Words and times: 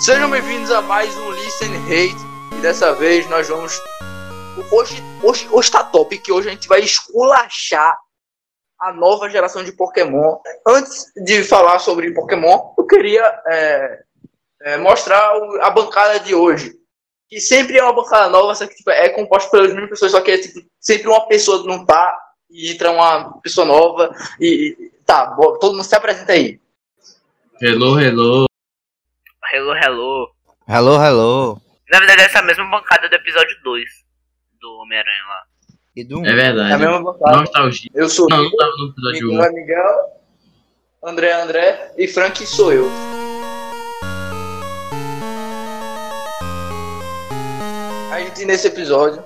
Sejam 0.00 0.30
bem-vindos 0.30 0.70
a 0.70 0.80
mais 0.80 1.14
um 1.14 1.30
Listen 1.30 1.76
Hate. 1.84 2.56
E 2.56 2.62
dessa 2.62 2.94
vez 2.94 3.28
nós 3.28 3.46
vamos. 3.46 3.78
Hoje, 4.72 4.94
hoje, 5.22 5.46
hoje 5.52 5.70
tá 5.70 5.84
top, 5.84 6.16
que 6.16 6.32
hoje 6.32 6.48
a 6.48 6.52
gente 6.52 6.66
vai 6.66 6.80
esculachar 6.80 7.98
a 8.80 8.94
nova 8.94 9.28
geração 9.28 9.62
de 9.62 9.72
Pokémon. 9.72 10.38
Antes 10.66 11.12
de 11.22 11.44
falar 11.44 11.80
sobre 11.80 12.14
Pokémon, 12.14 12.72
eu 12.78 12.86
queria 12.86 13.22
é, 13.46 14.02
é, 14.62 14.76
mostrar 14.78 15.34
a 15.60 15.68
bancada 15.68 16.18
de 16.20 16.34
hoje. 16.34 16.72
Que 17.28 17.38
sempre 17.38 17.76
é 17.76 17.84
uma 17.84 17.92
bancada 17.92 18.30
nova, 18.30 18.54
só 18.54 18.66
que 18.66 18.76
tipo, 18.76 18.88
é 18.88 19.10
composta 19.10 19.50
pelas 19.50 19.68
mesmas 19.68 19.90
pessoas, 19.90 20.12
só 20.12 20.22
que 20.22 20.30
é 20.30 20.38
tipo, 20.38 20.60
sempre 20.80 21.08
uma 21.08 21.28
pessoa 21.28 21.62
não 21.64 21.84
tá 21.84 22.18
e 22.48 22.72
entra 22.72 22.90
uma 22.90 23.38
pessoa 23.42 23.66
nova. 23.66 24.16
E 24.40 24.74
e- 24.80 24.92
tá, 25.04 25.36
todo 25.60 25.72
mundo 25.74 25.84
se 25.84 25.94
apresenta 25.94 26.32
aí. 26.32 26.58
Hello, 27.60 28.00
hello. 28.00 28.49
Hello, 29.52 29.74
hello. 29.74 30.28
Hello, 30.68 30.94
hello. 31.02 31.60
Na 31.90 31.98
verdade, 31.98 32.22
essa 32.22 32.38
é 32.38 32.40
a 32.40 32.44
mesma 32.44 32.64
bancada 32.70 33.08
do 33.08 33.14
episódio 33.14 33.56
2 33.64 33.84
do 34.60 34.72
Homem-Aranha 34.82 35.24
lá. 35.28 35.42
E 35.96 36.04
do 36.04 36.24
É 36.24 36.28
É 36.28 36.32
a 36.32 36.36
verdade. 36.36 36.78
mesma 36.78 37.02
bancada. 37.02 37.36
Nostalgia. 37.38 37.90
Eu 37.94 38.08
sou 38.08 38.26
Não, 38.30 38.42
não 38.44 38.50
tava 38.56 38.70
no 38.78 38.88
episódio 38.90 39.26
Miguel 39.28 39.40
1. 39.40 39.44
é 39.44 39.50
Miguel, 39.50 39.96
André 41.02 41.32
André 41.32 41.92
e 41.96 42.06
Frank 42.06 42.46
sou 42.46 42.72
eu. 42.72 42.88
A 48.12 48.20
gente, 48.20 48.44
nesse 48.44 48.66
episódio, 48.68 49.24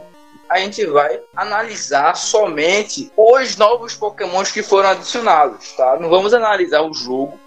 a 0.49 0.59
gente 0.59 0.87
vai 0.87 1.21
analisar 1.37 2.15
somente 2.17 3.11
os 3.17 3.57
novos 3.57 3.95
pokémons 3.95 4.51
que 4.53 4.63
foram 4.63 4.91
adicionados, 4.91 5.73
tá? 5.73 5.99
Não 5.99 6.09
vamos 6.09 6.33
analisar 6.33 6.81
o 6.83 6.95
jogo, 6.95 7.39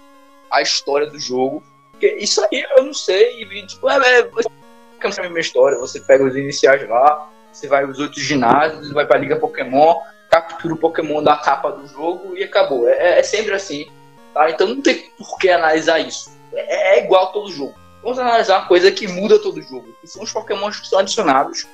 a 0.50 0.60
história 0.62 1.06
do 1.08 1.18
jogo, 1.18 1.62
isso 2.06 2.42
aí 2.44 2.64
eu 2.76 2.84
não 2.84 2.94
sei, 2.94 3.42
e, 3.42 3.66
tipo, 3.66 3.88
é, 3.88 4.20
é, 4.20 4.22
Pokémon 4.22 5.14
é 5.16 5.20
a 5.20 5.22
mesma 5.22 5.40
história, 5.40 5.78
você 5.78 6.00
pega 6.00 6.24
os 6.24 6.36
iniciais 6.36 6.88
lá, 6.88 7.28
você 7.52 7.66
vai 7.66 7.84
os 7.84 7.98
outros 7.98 8.22
ginásios, 8.22 8.92
vai 8.92 9.06
pra 9.06 9.18
Liga 9.18 9.36
Pokémon, 9.36 10.00
captura 10.30 10.74
o 10.74 10.78
Pokémon 10.78 11.22
da 11.22 11.36
capa 11.36 11.70
do 11.70 11.86
jogo 11.86 12.36
e 12.36 12.44
acabou. 12.44 12.88
É, 12.88 13.18
é 13.18 13.22
sempre 13.22 13.54
assim. 13.54 13.86
Tá? 14.34 14.50
Então 14.50 14.66
não 14.66 14.80
tem 14.82 15.10
por 15.16 15.38
que 15.38 15.50
analisar 15.50 15.98
isso. 15.98 16.30
É, 16.52 16.98
é 16.98 17.04
igual 17.04 17.32
todo 17.32 17.50
jogo. 17.50 17.74
Vamos 18.02 18.18
analisar 18.18 18.58
uma 18.58 18.68
coisa 18.68 18.92
que 18.92 19.08
muda 19.08 19.38
todo 19.38 19.62
jogo. 19.62 19.94
Que 20.00 20.06
são 20.06 20.22
os 20.22 20.32
Pokémons 20.32 20.78
que 20.78 20.88
são 20.88 20.98
adicionados. 20.98 21.66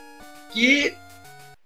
Que 0.50 0.94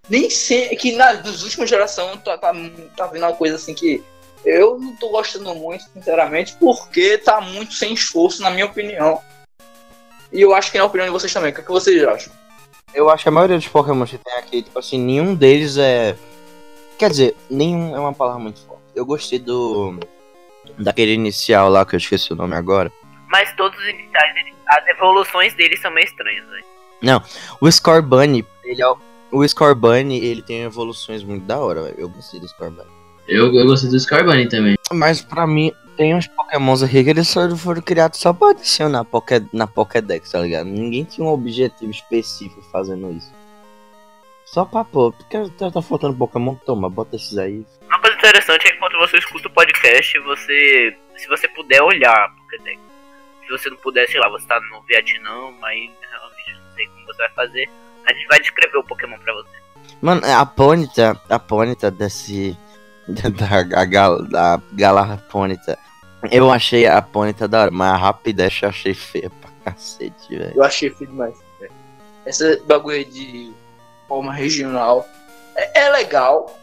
nem 0.09 0.29
sei. 0.29 0.75
Que 0.75 0.93
na, 0.93 1.13
das 1.13 1.43
últimas 1.43 1.69
gerações 1.69 2.21
tá, 2.23 2.37
tá, 2.37 2.53
tá 2.97 3.07
vindo 3.07 3.23
uma 3.23 3.35
coisa 3.35 3.55
assim 3.55 3.73
que 3.73 4.03
eu 4.45 4.79
não 4.79 4.95
tô 4.95 5.09
gostando 5.09 5.53
muito, 5.55 5.83
sinceramente, 5.93 6.55
porque 6.59 7.17
tá 7.17 7.39
muito 7.41 7.73
sem 7.73 7.93
esforço, 7.93 8.41
na 8.41 8.49
minha 8.49 8.65
opinião. 8.65 9.21
E 10.31 10.41
eu 10.41 10.53
acho 10.53 10.71
que 10.71 10.77
na 10.77 10.85
opinião 10.85 11.07
de 11.07 11.11
vocês 11.11 11.33
também. 11.33 11.51
O 11.51 11.55
que, 11.55 11.61
é 11.61 11.63
que 11.63 11.71
vocês 11.71 12.03
acham? 12.03 12.31
Eu 12.93 13.09
acho 13.09 13.23
que 13.23 13.29
a 13.29 13.31
maioria 13.31 13.57
dos 13.57 13.67
Pokémon 13.67 14.05
que 14.05 14.17
tem 14.17 14.33
aqui, 14.35 14.61
tipo 14.63 14.77
assim, 14.79 14.97
nenhum 14.99 15.35
deles 15.35 15.77
é. 15.77 16.15
Quer 16.97 17.09
dizer, 17.09 17.35
nenhum 17.49 17.95
é 17.95 17.99
uma 17.99 18.13
palavra 18.13 18.39
muito 18.41 18.59
forte. 18.65 18.81
Eu 18.95 19.05
gostei 19.05 19.39
do. 19.39 19.99
Daquele 20.77 21.13
inicial 21.13 21.69
lá, 21.69 21.85
que 21.85 21.95
eu 21.95 21.97
esqueci 21.97 22.31
o 22.31 22.35
nome 22.35 22.55
agora. 22.55 22.91
Mas 23.27 23.53
todos 23.55 23.77
os 23.79 23.85
iniciais, 23.87 24.33
as 24.67 24.87
evoluções 24.87 25.53
deles 25.55 25.79
são 25.81 25.91
meio 25.91 26.05
estranhas, 26.05 26.45
velho. 26.49 27.23
O 27.61 27.71
Scorbunny, 27.71 28.45
ele 28.63 28.81
é. 28.81 28.87
o- 28.87 28.97
O 29.31 29.47
Scorbunny, 29.47 30.17
ele 30.23 30.41
tem 30.41 30.63
evoluções 30.63 31.23
muito 31.23 31.45
da 31.45 31.59
hora, 31.59 31.83
velho. 31.83 31.95
Eu 31.99 32.09
gostei 32.09 32.39
do 32.39 32.47
Scorbunny. 32.47 32.89
Eu, 33.29 33.53
eu 33.53 33.65
gostei 33.65 33.89
do 33.89 33.99
Scorbunny 33.99 34.49
também. 34.49 34.75
Mas 34.91 35.21
pra 35.21 35.45
mim, 35.45 35.71
tem 35.95 36.15
uns 36.15 36.27
Pokémons 36.27 36.81
aqui 36.81 37.03
que 37.03 37.09
eles 37.11 37.27
só 37.27 37.55
foram 37.55 37.81
criados 37.81 38.19
só 38.19 38.33
pra 38.33 38.49
adicionar 38.49 39.03
Poké, 39.05 39.41
na 39.53 39.67
Pokédex, 39.67 40.31
tá 40.31 40.39
ligado? 40.39 40.65
Ninguém 40.65 41.03
tinha 41.03 41.25
um 41.25 41.31
objetivo 41.31 41.91
específico 41.91 42.61
fazendo 42.71 43.11
isso. 43.11 43.31
Só 44.45 44.65
pra 44.65 44.83
pô, 44.83 45.11
porque 45.11 45.37
tá, 45.59 45.69
tá 45.69 45.81
faltando 45.81 46.17
Pokémon, 46.17 46.55
toma, 46.65 46.89
bota 46.89 47.15
esses 47.15 47.37
aí. 47.37 47.63
Uma 47.87 47.99
coisa 47.99 48.17
interessante 48.17 48.65
é 48.65 48.71
que 48.71 48.75
enquanto 48.77 48.97
você 48.97 49.17
escuta 49.17 49.47
o 49.47 49.51
podcast, 49.51 50.19
você. 50.21 50.97
Se 51.17 51.27
você 51.27 51.47
puder 51.49 51.83
olhar, 51.83 52.33
porque 52.35 52.57
se 52.57 53.49
você 53.49 53.69
não 53.69 53.77
puder, 53.77 54.07
sei 54.07 54.19
lá, 54.19 54.29
você 54.29 54.47
tá 54.47 54.59
no 54.71 54.81
Vietnã, 54.83 55.53
aí 55.63 55.91
realmente 56.01 56.53
não 56.53 56.73
sei 56.75 56.87
como 56.87 57.05
você 57.05 57.17
vai 57.17 57.29
fazer. 57.31 57.69
A 58.05 58.13
gente 58.13 58.27
vai 58.27 58.39
descrever 58.39 58.77
o 58.77 58.83
Pokémon 58.83 59.19
pra 59.19 59.33
você. 59.33 59.59
Mano, 60.01 60.21
a 60.25 60.45
Ponyta, 60.45 61.21
a 61.29 61.39
Ponyta 61.39 61.91
desse. 61.91 62.57
Da, 63.09 63.29
da, 63.65 63.85
gal, 63.85 64.23
da 64.23 64.61
Galar 64.73 65.17
Ponyta. 65.29 65.77
Eu 66.31 66.51
achei 66.51 66.85
a 66.85 67.01
Ponyta 67.01 67.47
da 67.47 67.61
hora, 67.61 67.71
mas 67.71 67.93
a 67.93 67.97
Rapidash 67.97 68.63
eu 68.63 68.69
achei 68.69 68.93
feia 68.93 69.31
pra 69.41 69.71
cacete, 69.71 70.35
velho. 70.35 70.53
Eu 70.55 70.63
achei 70.63 70.89
feio 70.89 71.09
demais. 71.09 71.35
Essa 72.25 72.59
bagulho 72.67 73.03
de 73.05 73.51
forma 74.07 74.33
regional 74.33 75.07
é, 75.55 75.85
é 75.85 75.89
legal, 75.89 76.59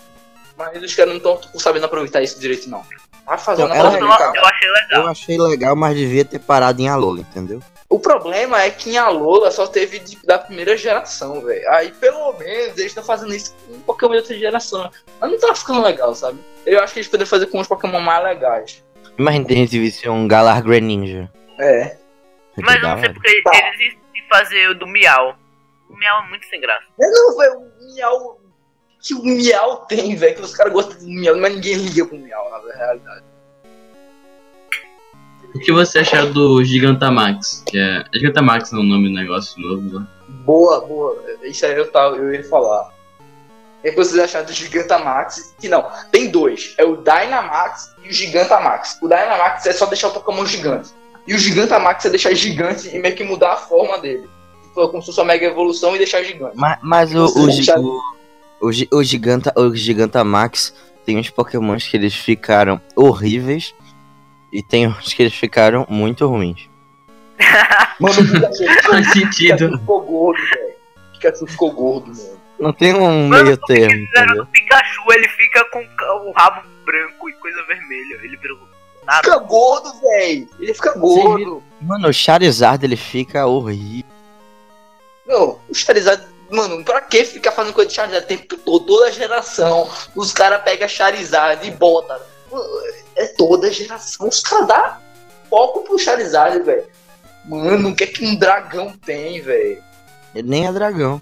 mas 0.56 0.80
os 0.82 0.94
caras 0.94 1.20
não 1.20 1.34
estão 1.34 1.58
sabendo 1.58 1.86
aproveitar 1.86 2.22
isso 2.22 2.38
direito, 2.38 2.68
não. 2.68 2.84
Vai 3.26 3.38
fazendo 3.38 3.68
Não, 3.68 3.74
ela- 3.74 3.90
a 3.90 3.98
Eu, 3.98 4.00
eu 4.36 4.44
achei 4.46 4.70
legal. 4.70 5.02
Eu 5.02 5.08
achei 5.08 5.38
legal, 5.38 5.76
mas 5.76 5.96
devia 5.96 6.24
ter 6.24 6.38
parado 6.38 6.80
em 6.80 6.88
Alola, 6.88 7.20
entendeu? 7.20 7.60
O 7.88 7.98
problema 7.98 8.62
é 8.62 8.70
que 8.70 8.90
em 8.90 8.98
Alola 8.98 9.50
só 9.50 9.66
teve 9.66 9.98
de- 9.98 10.18
da 10.24 10.38
primeira 10.38 10.76
geração, 10.76 11.40
velho. 11.40 11.68
Aí 11.70 11.90
pelo 11.92 12.32
menos 12.34 12.68
eles 12.78 12.86
estão 12.86 13.02
fazendo 13.04 13.34
isso 13.34 13.54
com 13.66 13.80
Pokémon 13.80 14.12
de 14.12 14.18
outra 14.18 14.38
geração. 14.38 14.90
Mas 15.20 15.30
não 15.30 15.38
tá 15.40 15.54
ficando 15.54 15.82
legal, 15.82 16.14
sabe? 16.14 16.38
Eu 16.64 16.80
acho 16.82 16.92
que 16.92 17.00
eles 17.00 17.08
poderiam 17.08 17.28
fazer 17.28 17.46
com 17.46 17.58
os 17.60 17.66
Pokémon 17.68 18.00
mais 18.00 18.22
legais. 18.24 18.84
Imagina 19.18 19.44
tem 19.46 19.56
gente 19.58 19.78
visse 19.78 20.08
um 20.08 20.26
Galar 20.28 20.62
Greninja. 20.62 21.30
É. 21.58 21.96
Mas 22.58 22.76
eu 22.82 22.88
não 22.88 23.00
sei 23.00 23.08
porque 23.12 23.42
Tá. 23.42 23.50
eles 23.56 23.70
insistem 23.80 24.00
em 24.14 24.28
fazer 24.28 24.70
o 24.70 24.74
do 24.74 24.86
Miau. 24.86 25.36
O 25.88 25.96
Miau 25.96 26.22
é 26.24 26.28
muito 26.28 26.46
sem 26.46 26.60
graça. 26.60 26.84
Mas 26.98 27.10
não, 27.12 27.36
velho, 27.36 27.58
o 27.58 27.94
Miau. 27.94 28.40
Que 29.06 29.14
o 29.14 29.22
Miau 29.22 29.86
tem, 29.86 30.16
velho. 30.16 30.34
Que 30.34 30.42
os 30.42 30.54
caras 30.54 30.72
gostam 30.72 30.98
do 30.98 31.06
Miau, 31.06 31.36
mas 31.38 31.54
ninguém 31.54 31.74
liga 31.74 32.04
pro 32.04 32.18
Miau, 32.18 32.50
na 32.50 32.74
realidade. 32.74 33.24
O 35.54 35.58
que 35.58 35.72
você 35.72 36.00
achou 36.00 36.26
do 36.32 36.64
Gigantamax? 36.64 37.62
Que 37.66 37.78
é... 37.78 38.04
é 38.12 38.18
Gigantamax 38.18 38.72
é 38.72 38.76
o 38.76 38.82
nome 38.82 39.08
do 39.08 39.14
negócio 39.14 39.60
novo. 39.60 40.00
né? 40.00 40.06
Boa, 40.44 40.80
boa. 40.80 41.16
Isso 41.42 41.64
aí 41.64 41.76
eu, 41.76 41.90
tava, 41.90 42.16
eu 42.16 42.34
ia 42.34 42.44
falar. 42.44 42.90
O 43.78 43.82
que 43.82 43.92
vocês 43.92 44.18
acharam 44.18 44.46
do 44.46 44.52
Gigantamax? 44.52 45.54
Que 45.60 45.68
não, 45.68 45.88
tem 46.10 46.28
dois. 46.28 46.74
É 46.76 46.84
o 46.84 46.96
Dynamax 46.96 47.94
e 48.04 48.08
o 48.08 48.12
Gigantamax. 48.12 48.98
O 49.00 49.06
Dynamax 49.06 49.64
é 49.66 49.72
só 49.72 49.86
deixar 49.86 50.08
o 50.08 50.12
Pokémon 50.12 50.44
gigante. 50.44 50.90
E 51.26 51.34
o 51.34 51.38
Gigantamax 51.38 52.04
é 52.04 52.10
deixar 52.10 52.34
gigante 52.34 52.88
e 52.94 52.98
meio 52.98 53.14
que 53.14 53.22
mudar 53.24 53.52
a 53.52 53.56
forma 53.56 53.98
dele. 53.98 54.28
Tipo, 54.64 54.88
como 54.88 55.00
se 55.00 55.06
fosse 55.06 55.20
uma 55.20 55.26
mega 55.26 55.46
evolução 55.46 55.94
e 55.94 55.98
deixar 55.98 56.22
gigante. 56.22 56.56
Mas, 56.56 56.78
mas 56.82 57.14
o, 57.14 57.24
o, 57.24 57.48
acha- 57.48 57.78
o, 57.78 58.00
o, 58.60 58.70
o 58.96 59.02
Giganta, 59.02 59.52
o 59.56 59.74
Gigantamax 59.74 60.74
tem 61.04 61.18
uns 61.18 61.30
Pokémons 61.30 61.86
que 61.86 61.96
eles 61.96 62.14
ficaram 62.14 62.80
horríveis 62.94 63.74
e 64.52 64.62
tem 64.62 64.86
uns 64.88 65.12
que 65.12 65.22
eles 65.22 65.34
ficaram 65.34 65.86
muito 65.88 66.26
ruins. 66.26 66.68
Mano, 68.00 68.20
o 68.20 68.32
Pikachu, 68.32 68.82
Faz 68.90 69.12
sentido. 69.12 69.68
Pikachu 69.68 69.78
ficou 69.78 70.02
gordo, 70.02 70.42
velho. 70.42 70.74
O 70.96 71.12
Pikachu 71.12 71.46
ficou 71.46 71.72
gordo, 71.72 72.08
mano. 72.08 72.40
Não 72.58 72.72
tem 72.72 72.94
um 72.94 73.28
Mano, 73.28 73.44
meio 73.44 73.56
termo, 73.58 74.06
do 74.34 74.46
Pikachu, 74.46 75.12
ele 75.12 75.28
fica 75.28 75.64
com 75.70 75.78
o 75.80 76.32
rabo 76.32 76.66
branco 76.84 77.28
e 77.28 77.32
coisa 77.34 77.62
vermelha. 77.66 78.18
Ele 78.22 78.36
virou 78.36 78.58
nada. 79.06 79.22
Fica 79.22 79.38
gordo, 79.38 79.92
velho. 80.00 80.48
Ele 80.58 80.74
fica 80.74 80.98
gordo. 80.98 81.62
Mano, 81.80 82.08
o 82.08 82.12
Charizard 82.12 82.84
ele 82.84 82.96
fica 82.96 83.46
horrível. 83.46 84.10
Não, 85.26 85.58
o 85.68 85.74
Charizard, 85.74 86.24
mano, 86.50 86.84
pra 86.84 87.00
que 87.00 87.24
ficar 87.24 87.52
fazendo 87.52 87.74
coisa 87.74 87.88
de 87.88 87.94
Charizard 87.94 88.24
o 88.24 88.28
tempo 88.28 88.56
todo? 88.56 88.86
Toda 88.86 89.12
geração, 89.12 89.88
os 90.14 90.32
caras 90.32 90.62
pegam 90.62 90.88
Charizard 90.88 91.66
e 91.66 91.70
botam. 91.70 92.18
É 93.14 93.26
toda 93.26 93.72
geração, 93.72 94.28
os 94.28 94.40
caras 94.40 94.66
dão 94.66 94.96
foco 95.50 95.82
pro 95.84 95.98
Charizard, 95.98 96.62
velho. 96.62 96.86
Mano, 97.44 97.90
o 97.90 97.94
que 97.94 98.04
é 98.04 98.06
que 98.06 98.24
um 98.24 98.36
dragão 98.36 98.92
tem, 99.04 99.40
velho? 99.40 99.82
Ele 100.34 100.48
nem 100.48 100.66
é 100.66 100.72
dragão. 100.72 101.20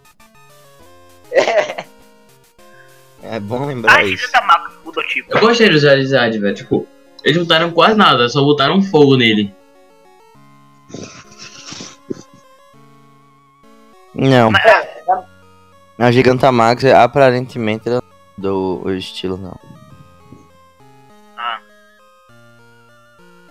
É, 1.31 1.85
É 3.23 3.41
bom 3.41 3.63
Ah, 3.63 3.67
lembrar 3.67 4.05
isso. 4.05 4.31
Mudou 4.85 5.03
tipo. 5.05 5.33
Eu 5.33 5.41
gostei 5.41 5.71
do 5.71 5.81
Charizard, 5.81 6.39
velho. 6.39 6.55
Tipo, 6.55 6.87
eles 7.23 7.39
não 7.39 7.45
botaram 7.45 7.71
quase 7.71 7.95
nada, 7.95 8.29
só 8.29 8.43
botaram 8.43 8.83
fogo 8.83 9.17
nele. 9.17 9.53
Não, 14.15 14.51
Mas, 14.51 14.65
é, 14.65 14.94
a 15.99 16.11
Gigantamax 16.11 16.85
aparentemente 16.87 17.89
mudou 18.37 18.85
o 18.85 18.91
estilo, 18.93 19.37
não. 19.37 19.57
ah, 21.37 21.59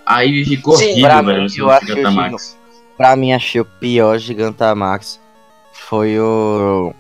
Aí 0.06 0.44
ficou 0.45 0.75
Sim, 0.78 0.86
horrível, 0.92 1.04
pra 1.10 1.22
velho, 1.22 1.42
mim, 1.44 1.48
eu 1.57 1.69
acho 1.69 1.86
Gigantamax. 1.88 2.57
Pra 2.98 3.16
mim, 3.16 3.34
achei 3.34 3.62
o 3.62 3.66
pior 3.66 4.18
Gigantamax 4.18 5.19
foi 5.74 6.19
o. 6.19 6.94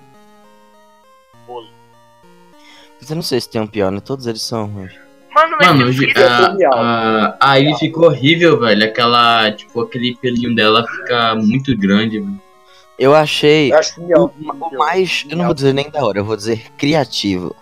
Mas 2.99 3.09
eu 3.09 3.15
não 3.17 3.23
sei 3.23 3.41
se 3.41 3.49
tem 3.49 3.59
um 3.61 3.67
pior, 3.67 3.91
né? 3.91 3.99
Todos 3.99 4.25
eles 4.27 4.41
são 4.41 4.65
ruins. 4.65 4.93
Mano, 5.35 5.57
mas 5.59 5.67
Mano, 5.67 5.89
isso- 5.89 6.03
a, 6.19 6.75
a, 6.75 7.37
a 7.51 7.55
Ivy 7.59 7.77
ficou 7.79 8.05
horrível, 8.05 8.59
velho. 8.59 8.85
Aquela, 8.85 9.51
tipo, 9.51 9.81
aquele 9.81 10.15
pelinho 10.15 10.55
dela 10.55 10.85
fica 10.87 11.35
muito 11.35 11.75
grande, 11.77 12.19
velho. 12.19 12.41
Eu 12.97 13.15
achei 13.15 13.71
Eu 13.71 13.77
acho 13.77 13.99
o, 14.01 14.25
o 14.25 14.77
mais, 14.77 15.25
eu 15.29 15.35
não 15.35 15.45
vou 15.45 15.53
dizer 15.53 15.73
nem 15.73 15.89
da 15.89 16.05
hora, 16.05 16.19
eu 16.19 16.25
vou 16.25 16.35
dizer 16.35 16.71
criativo. 16.77 17.55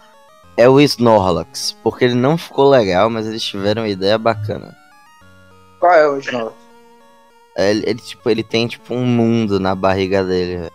É 0.57 0.68
o 0.68 0.80
Snorlax, 0.80 1.75
porque 1.81 2.06
ele 2.06 2.13
não 2.13 2.38
ficou 2.38 2.69
legal, 2.69 3.10
mas 3.10 3.25
eles 3.25 3.44
tiveram 3.44 3.83
uma 3.83 3.88
ideia 3.89 4.18
bacana. 4.18 4.75
Qual 5.80 5.94
é 5.94 6.07
o 6.07 6.12
original? 6.12 6.56
Ele, 7.57 7.83
ele, 7.86 8.00
tipo, 8.00 8.30
ele 8.30 8.44
tem 8.44 8.68
tipo 8.68 8.94
um 8.94 9.06
mundo 9.06 9.60
na 9.60 9.74
barriga 9.74 10.24
dele. 10.24 10.57
velho. 10.57 10.72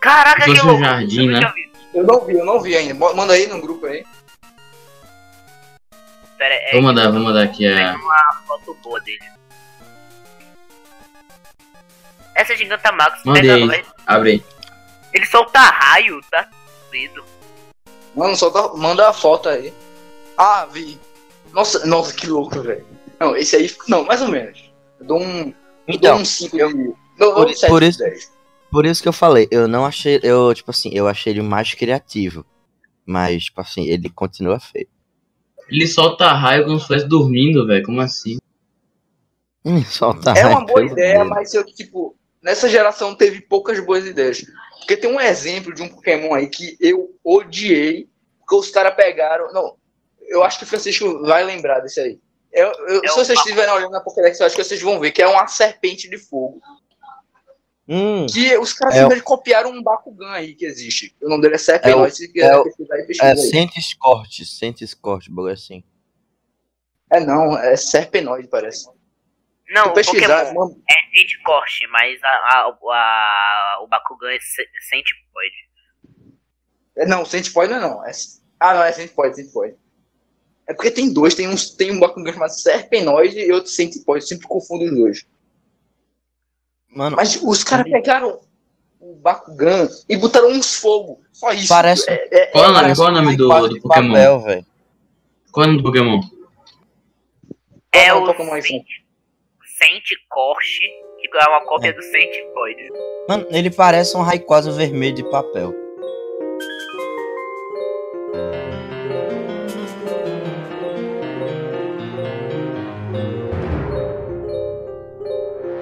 Caraca, 0.00 0.44
que 0.44 0.60
louco. 0.60 0.80
jardim, 0.80 1.26
eu 1.26 1.32
né? 1.32 1.52
Eu 1.94 2.04
não 2.04 2.24
vi, 2.24 2.32
eu 2.34 2.44
não 2.44 2.60
vi 2.60 2.76
ainda. 2.76 2.94
Manda 2.94 3.32
aí 3.32 3.46
no 3.46 3.60
grupo 3.60 3.86
aí. 3.86 4.04
Pera, 6.36 6.54
é, 6.54 6.72
Vou 6.72 6.82
mandar, 6.82 7.10
vou 7.10 7.20
mandar 7.20 7.42
aqui 7.42 7.64
Tem 7.64 7.84
a. 7.84 7.94
uma 7.96 8.42
foto 8.46 8.76
boa 8.82 9.00
dele. 9.00 9.18
Essa 12.38 12.56
Gigantamax 12.56 13.22
Mandei. 13.24 13.42
pega, 13.42 13.66
vai- 13.66 13.84
Abre 14.06 14.30
aí. 14.30 14.44
ele 15.12 15.26
solta 15.26 15.58
raio, 15.60 16.20
tá 16.30 16.48
doido. 16.90 17.24
Mano, 18.14 18.36
só 18.36 18.50
tá- 18.50 18.74
manda 18.76 19.08
a 19.08 19.12
foto 19.12 19.48
aí. 19.48 19.72
Ah, 20.36 20.66
vi. 20.66 20.98
Nossa, 21.52 21.84
nossa, 21.86 22.14
que 22.14 22.26
louco, 22.26 22.60
velho. 22.62 22.86
Não, 23.18 23.34
esse 23.36 23.56
aí, 23.56 23.70
não, 23.88 24.04
mais 24.04 24.22
ou 24.22 24.28
menos. 24.28 24.70
Eu 25.00 25.06
dou 25.06 25.20
um, 25.20 25.52
Então, 25.86 26.12
dou 26.14 26.20
um 26.22 26.24
5 26.24 26.56
de... 26.56 26.62
Não, 26.62 26.94
não, 27.18 27.34
por- 27.34 27.54
7 27.54 27.68
por 27.70 27.82
isso- 27.82 27.98
10. 27.98 28.32
por 28.70 28.86
isso 28.86 29.02
que 29.02 29.08
eu 29.08 29.12
falei, 29.12 29.48
eu 29.50 29.66
não 29.66 29.84
achei, 29.84 30.20
eu, 30.22 30.54
tipo 30.54 30.70
assim, 30.70 30.90
eu 30.92 31.08
achei 31.08 31.32
ele 31.32 31.42
mais 31.42 31.74
criativo. 31.74 32.44
Mas, 33.04 33.44
tipo 33.44 33.60
assim, 33.60 33.86
ele 33.88 34.08
continua 34.10 34.60
feio. 34.60 34.86
Ele 35.68 35.86
solta 35.86 36.32
raio 36.32 36.64
como 36.64 36.76
se 36.76 36.82
estivesse 36.82 37.06
dormindo, 37.08 37.66
velho. 37.66 37.84
Como 37.84 38.00
assim? 38.00 38.38
Hum, 39.64 39.82
Solta 39.84 40.30
É 40.32 40.46
uma 40.46 40.54
raio 40.54 40.66
boa 40.66 40.74
pelo 40.80 40.92
ideia, 40.92 41.18
dedo. 41.18 41.30
mas 41.30 41.52
eu, 41.54 41.64
tipo, 41.64 42.14
nessa 42.42 42.68
geração 42.68 43.14
teve 43.14 43.40
poucas 43.40 43.78
boas 43.84 44.06
ideias. 44.06 44.44
Porque 44.78 44.96
tem 44.96 45.10
um 45.12 45.20
exemplo 45.20 45.74
de 45.74 45.82
um 45.82 45.88
Pokémon 45.88 46.34
aí 46.34 46.46
que 46.48 46.76
eu 46.80 47.14
odiei, 47.22 48.08
porque 48.40 48.54
os 48.56 48.70
caras 48.70 48.94
pegaram. 48.94 49.52
Não, 49.52 49.76
eu 50.22 50.42
acho 50.42 50.58
que 50.58 50.64
o 50.64 50.68
Francisco 50.68 51.20
vai 51.22 51.44
lembrar 51.44 51.80
desse 51.80 52.00
aí. 52.00 52.18
Eu, 52.50 52.72
eu- 52.88 53.02
É 53.04 53.08
se 53.08 53.14
vocês 53.16 53.38
estiverem 53.38 53.72
olhando 53.74 53.90
na 53.92 54.00
Pokédex, 54.00 54.40
eu 54.40 54.46
acho 54.46 54.56
que 54.56 54.64
vocês 54.64 54.80
vão 54.80 54.98
ver 54.98 55.10
que 55.12 55.20
é 55.20 55.26
uma 55.26 55.46
serpente 55.46 56.08
de 56.08 56.16
fogo. 56.18 56.60
Hum, 57.90 58.26
Que 58.26 58.56
os 58.58 58.72
caras 58.74 58.96
É 58.96 59.06
o- 59.06 59.22
copiaram 59.22 59.70
um 59.70 59.82
Bakugan 59.82 60.30
aí 60.32 60.54
que 60.54 60.64
existe. 60.66 61.14
O 61.22 61.28
nome 61.28 61.42
dele 61.42 61.54
é 61.54 61.58
Serpenoid, 61.58 62.14
se 62.14 62.30
quiser 62.30 62.52
é 62.54 62.62
pesquisar 63.02 63.26
é, 63.28 63.30
aí. 63.32 63.36
sente 63.38 63.96
corte, 63.98 64.44
sente 64.44 64.96
corte, 64.96 65.30
bagulho 65.30 65.54
assim. 65.54 65.82
É 67.10 67.18
não, 67.20 67.56
é 67.56 67.76
Serpenoid, 67.76 68.46
parece. 68.48 68.88
Não, 69.70 69.86
o 69.88 69.92
Pokémon 69.92 70.74
é 70.90 71.18
Sente 71.18 71.42
Corte, 71.42 71.86
mas 71.88 72.18
a, 72.22 72.28
a, 72.28 72.60
a- 72.70 73.78
o 73.82 73.86
Bakugan 73.86 74.30
é 74.32 74.38
Se- 74.40 74.66
Sentipoid. 74.88 75.54
É, 76.96 77.06
não, 77.06 77.24
Centipode 77.24 77.70
não 77.70 77.76
é 77.78 77.80
não. 77.80 78.06
É, 78.06 78.10
ah, 78.60 78.74
não, 78.74 78.82
é 78.82 78.92
Centipode, 78.92 79.36
Centipode. 79.36 79.74
É 80.66 80.74
porque 80.74 80.90
tem 80.90 81.12
dois, 81.12 81.34
tem, 81.34 81.48
uns, 81.48 81.70
tem 81.70 81.90
um 81.92 82.00
Bakugan 82.00 82.32
chamado 82.32 82.50
Serpenoide 82.50 83.38
e 83.38 83.52
outro 83.52 83.70
Centipode, 83.70 84.22
eu 84.22 84.26
sempre 84.28 84.46
confundo 84.48 84.84
os 84.84 84.90
dois. 84.90 85.26
Mano, 86.90 87.16
Mas 87.16 87.36
os 87.42 87.62
caras 87.62 87.90
pegaram 87.90 88.40
o 89.00 89.14
Bakugan 89.16 89.86
e 90.08 90.16
botaram 90.16 90.48
uns 90.50 90.74
fogo. 90.76 91.20
Só 91.32 91.52
isso. 91.52 91.68
Parece- 91.68 92.10
É, 92.10 92.38
é, 92.42 92.46
Qual 92.52 92.64
é 92.64 92.68
o 92.68 92.70
nome, 92.72 92.80
parece 92.82 93.00
qual 93.00 93.08
é 93.08 93.10
o 93.10 93.14
nome 93.14 93.36
do, 93.36 93.48
do 93.48 93.68
de 93.74 93.80
Pokémon? 93.80 94.08
papel. 94.12 94.64
Qual 95.52 95.64
é 95.64 95.68
o 95.68 95.70
nome 95.72 95.82
do 95.82 95.84
Pokémon? 95.84 96.20
É 97.92 98.06
é 98.06 98.14
o 98.14 98.24
Pokémon 98.24 98.56
Sente 99.78 100.16
Corte, 100.28 100.80
que 101.20 101.28
é 101.32 101.48
uma 101.48 101.64
cópia 101.64 101.92
do 101.92 102.02
Sentipoid. 102.02 102.88
Mano, 103.28 103.46
ele 103.48 103.70
parece 103.70 104.16
um 104.16 104.22
Rayquaza 104.22 104.72
vermelho 104.72 105.14
de 105.14 105.30
papel. 105.30 105.72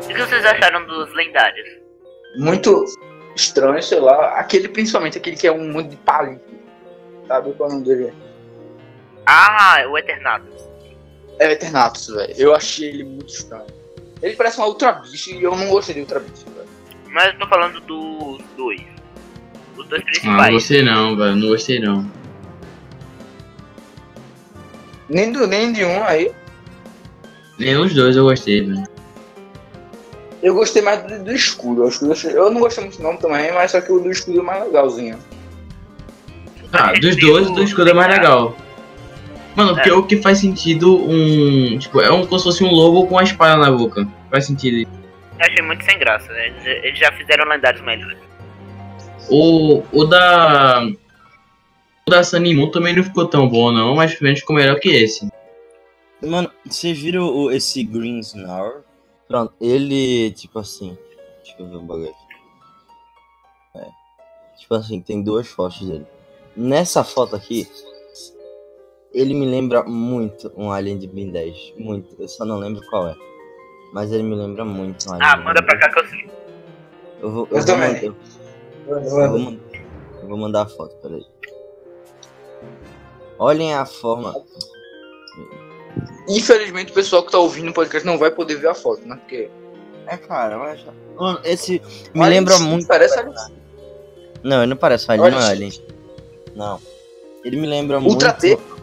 O 0.03 0.09
que 0.09 0.15
vocês 0.15 0.45
acharam 0.45 0.87
dos 0.87 1.15
lendários? 1.15 1.67
Muito 2.37 2.85
estranho, 3.35 3.83
sei 3.83 4.01
lá. 4.01 4.39
Aquele, 4.39 4.69
principalmente, 4.69 5.17
aquele 5.17 5.37
que 5.37 5.47
é 5.47 5.53
um 5.53 5.73
monte 5.73 5.89
de 5.89 5.97
palito. 5.97 6.45
Sabe 7.27 7.51
qual 7.55 7.71
é 7.71 7.73
o 7.73 7.75
nome 7.77 7.87
dele? 7.87 8.13
Ah, 9.25 9.83
o 9.89 9.97
Eternatus. 9.97 10.69
É 11.39 11.49
o 11.49 11.51
Eternatus, 11.51 12.09
velho. 12.09 12.35
Eu 12.37 12.55
achei 12.55 12.91
ele 12.91 13.05
muito 13.05 13.31
estranho. 13.31 13.86
Ele 14.23 14.35
parece 14.37 14.59
uma 14.59 14.67
Ultra 14.67 14.93
Beast 14.93 15.27
e 15.29 15.43
eu 15.43 15.55
não 15.55 15.69
gostei 15.69 15.95
de 15.95 16.01
Ultra 16.03 16.21
Beast, 16.21 16.45
velho. 16.45 16.67
Mas 17.11 17.33
eu 17.35 17.39
tô 17.39 17.47
falando 17.49 17.81
dos 17.81 18.43
dois. 18.57 18.81
Os 19.77 19.87
dois 19.87 20.01
Ah, 20.03 20.05
não 20.05 20.13
principais. 20.13 20.53
gostei 20.55 20.83
não, 20.83 21.17
velho. 21.17 21.37
Não 21.37 21.49
gostei 21.49 21.81
não. 21.81 22.11
Nem, 25.09 25.33
do, 25.33 25.47
nem 25.47 25.73
de 25.73 25.85
um 25.85 26.03
aí. 26.05 26.33
Nem 27.59 27.77
os 27.77 27.95
dois 27.95 28.17
eu 28.17 28.25
gostei, 28.25 28.63
velho. 28.65 28.85
Eu 30.43 30.55
gostei 30.55 30.83
mais 30.83 31.03
do, 31.05 31.25
do 31.25 31.33
escudo. 31.33 31.83
Eu, 31.83 31.89
acho 31.89 31.99
que 32.01 32.05
eu 32.07 32.13
achei- 32.13 32.33
eu 32.37 32.51
não 32.51 32.61
gostei 32.61 32.85
muito 32.85 33.03
nome 33.03 33.19
também, 33.19 33.53
mas 33.53 33.71
só 33.71 33.81
que 33.81 33.93
o 33.93 33.99
do 34.01 34.11
escudo 34.11 34.41
é 34.41 34.43
mais 34.43 34.65
legalzinho. 34.65 35.19
Ah, 36.73 36.93
dos 36.93 37.17
dois, 37.17 37.49
o 37.49 37.53
do 37.53 37.63
escudo 37.63 37.91
é 37.91 37.95
mais 37.95 38.09
legal. 38.15 38.57
Mano, 39.57 39.75
porque 39.75 39.89
É. 39.89 39.95
o 39.95 40.03
que 40.03 40.21
faz 40.21 40.39
sentido 40.39 40.97
um. 40.97 41.79
Tipo, 41.79 42.01
é 42.01 42.13
um, 42.13 42.27
como 42.27 42.39
se 42.39 42.45
fosse 42.45 42.63
um 42.63 42.71
lobo 42.71 43.07
com 43.07 43.19
a 43.19 43.23
espada 43.25 43.57
na 43.57 43.71
boca. 43.71 44.07
Faz 44.31 44.47
sentido. 44.47 44.89
Eu 45.39 45.47
achei 45.47 45.63
muito 45.63 45.85
sem 45.85 45.99
graça, 45.99 46.31
né? 46.33 46.47
Eles, 46.49 46.67
eles 46.85 46.99
já 46.99 47.11
fizeram 47.13 47.49
lendários 47.49 47.83
melhores. 47.83 48.19
O, 49.31 49.83
o 49.93 50.05
da. 50.05 50.83
O 52.07 52.11
da 52.11 52.23
Sunny 52.23 52.71
também 52.71 52.95
não 52.95 53.03
ficou 53.03 53.27
tão 53.27 53.49
bom, 53.49 53.73
não, 53.73 53.97
mas 53.97 54.13
pelo 54.13 54.25
menos 54.25 54.41
ficou 54.41 54.55
melhor 54.55 54.79
que 54.79 54.89
esse. 54.91 55.29
Mano, 56.23 56.51
vocês 56.65 56.97
viram 56.99 57.25
o- 57.27 57.51
esse 57.51 57.83
Green 57.83 58.21
Snarl? 58.21 58.81
Pronto, 59.27 59.53
ele, 59.61 60.31
tipo 60.33 60.59
assim. 60.59 60.97
Deixa 61.43 61.61
eu 61.61 61.67
ver 61.69 61.77
um 61.77 61.87
bagulho 61.87 62.11
aqui. 62.11 63.79
É. 63.79 63.87
Tipo 64.61 64.75
assim, 64.75 65.01
tem 65.01 65.23
duas 65.23 65.47
fotos 65.49 65.81
dele. 65.87 66.07
Nessa 66.57 67.03
foto 67.03 67.35
aqui, 67.37 67.69
ele 69.19 69.35
me 69.35 69.47
lembra 69.47 69.83
muito 69.85 70.53
um 70.57 70.71
Alien 70.71 70.99
de 70.99 71.07
Ben 71.07 71.31
10. 71.31 71.75
Muito. 71.79 72.15
Eu 72.21 72.29
só 72.29 72.45
não 72.45 72.59
lembro 72.59 72.81
qual 72.89 73.09
é. 73.09 73.15
Mas 73.93 74.13
ele 74.13 74.23
me 74.23 74.35
lembra 74.35 74.65
muito 74.65 75.09
um 75.09 75.15
Alien. 75.15 75.29
Ah, 75.29 75.37
manda 75.39 75.63
pra 75.63 75.77
10. 75.79 75.81
cá 75.81 75.93
que 75.93 76.01
eu 76.01 76.09
sei. 76.11 76.31
Eu 77.23 77.31
vou, 77.31 77.49
Eu 77.51 77.59
eu 77.59 77.65
também. 77.67 77.89
mandar- 77.93 78.05
eu 78.87 79.31
vou 79.31 79.39
man- 79.39 79.59
eu 80.23 80.29
vou 80.29 80.39
mandar 80.39 80.63
a 80.63 80.67
foto, 80.67 80.95
peraí. 80.97 81.25
Olhem 83.39 83.75
a 83.75 83.85
forma. 83.87 84.35
Infelizmente 86.29 86.91
o 86.91 86.95
pessoal 86.95 87.23
que 87.25 87.31
tá 87.33 87.39
ouvindo 87.39 87.71
o 87.71 87.75
podcast 87.75 88.07
não 88.07 88.19
vai 88.19 88.31
poder 88.31 88.57
ver 88.57 88.69
a 88.69 88.75
foto, 88.75 89.07
né? 89.07 89.17
Porque. 89.17 89.49
É, 90.07 90.17
cara, 90.17 90.59
mas. 90.59 90.85
Mano, 91.17 91.41
esse 91.45 91.81
me 92.15 92.21
Olha, 92.21 92.31
lembra 92.31 92.59
muito. 92.59 92.87
Parece 92.87 93.19
Alien. 93.19 93.35
Não, 94.43 94.59
ele 94.63 94.67
não 94.71 94.77
parece 94.77 95.11
Alien, 95.11 95.25
Olha 95.27 95.35
não 95.37 95.43
é. 95.47 95.51
Alien. 95.51 95.73
Não. 96.55 96.81
Ele 97.45 97.57
me 97.61 97.67
lembra 97.67 97.99
Ultra 98.01 98.31
muito. 98.31 98.41
T? 98.41 98.76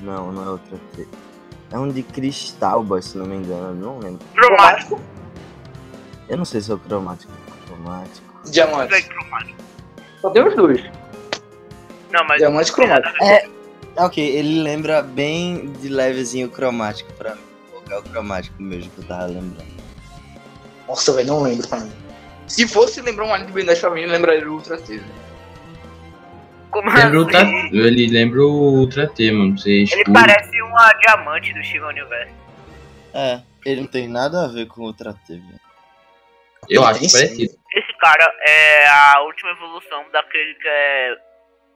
Não, 0.00 0.32
não 0.32 0.42
é 0.42 0.50
Ultra 0.50 0.78
T. 0.94 1.08
É 1.72 1.78
um 1.78 1.88
de 1.88 2.02
cristal, 2.02 2.82
boy, 2.82 3.00
se 3.00 3.16
não 3.16 3.26
me 3.26 3.36
engano. 3.36 3.74
Não 3.74 3.98
lembro. 3.98 4.24
Cromático. 4.34 5.00
Eu 6.28 6.36
não 6.36 6.44
sei 6.44 6.60
se 6.60 6.70
é 6.70 6.74
o 6.74 6.78
cromático. 6.78 7.32
Cromático. 7.66 8.50
Diamante. 8.50 8.94
É 8.94 9.02
cromático. 9.02 9.58
Só 10.20 10.30
tem 10.30 10.46
os 10.46 10.56
dois. 10.56 10.82
Não, 12.10 12.24
mas. 12.24 12.38
Diamante 12.38 12.70
e 12.70 12.72
cromático. 12.72 13.16
Ok, 13.96 14.24
ele 14.24 14.62
lembra 14.62 15.02
bem 15.02 15.72
de 15.80 15.88
levezinho 15.88 16.46
o 16.46 16.50
cromático 16.50 17.12
pra 17.14 17.34
mim. 17.34 17.42
É 17.90 17.98
o 17.98 18.02
cromático 18.02 18.62
mesmo 18.62 18.90
que 18.92 18.98
eu 19.00 19.04
tava 19.04 19.26
lembrando. 19.26 19.80
Nossa, 20.86 21.12
velho, 21.12 21.28
não 21.28 21.42
lembro 21.42 21.66
pra 21.68 21.80
mim. 21.80 21.92
Se 22.46 22.66
fosse 22.66 23.00
lembrar 23.00 23.26
um 23.26 23.32
Alien 23.32 23.46
de 23.46 23.52
Ben 23.52 23.64
10 23.64 23.78
pra 23.80 23.90
mim, 23.90 24.02
eu 24.02 24.10
lembraria 24.10 24.44
do 24.44 24.52
Ultra 24.52 24.76
T. 24.78 25.02
Como 26.70 26.88
Lembra 26.90 27.18
o 27.18 27.22
Ultra, 27.22 27.42
assim? 27.42 27.68
ele 27.72 28.06
lembra 28.08 28.42
o 28.42 28.78
Ultra 28.78 29.08
T, 29.08 29.32
mano. 29.32 29.58
Você 29.58 29.70
Ele 29.70 29.82
escuro. 29.84 30.12
parece 30.12 30.62
uma 30.62 30.92
diamante 30.94 31.52
do 31.54 31.62
Steven 31.64 31.88
Universo. 31.88 32.34
É, 33.12 33.40
ele 33.66 33.80
não 33.82 33.88
tem 33.88 34.08
nada 34.08 34.44
a 34.44 34.48
ver 34.48 34.66
com 34.66 34.82
Ultra 34.82 35.12
T, 35.26 35.34
velho. 35.34 35.60
Eu 36.68 36.84
acho 36.84 37.00
sim. 37.08 37.10
parecido. 37.12 37.54
Esse 37.74 37.98
cara 37.98 38.32
é 38.46 38.86
a 38.88 39.20
última 39.22 39.50
evolução 39.50 40.04
daquele 40.12 40.54
que 40.54 40.68
é 40.68 41.16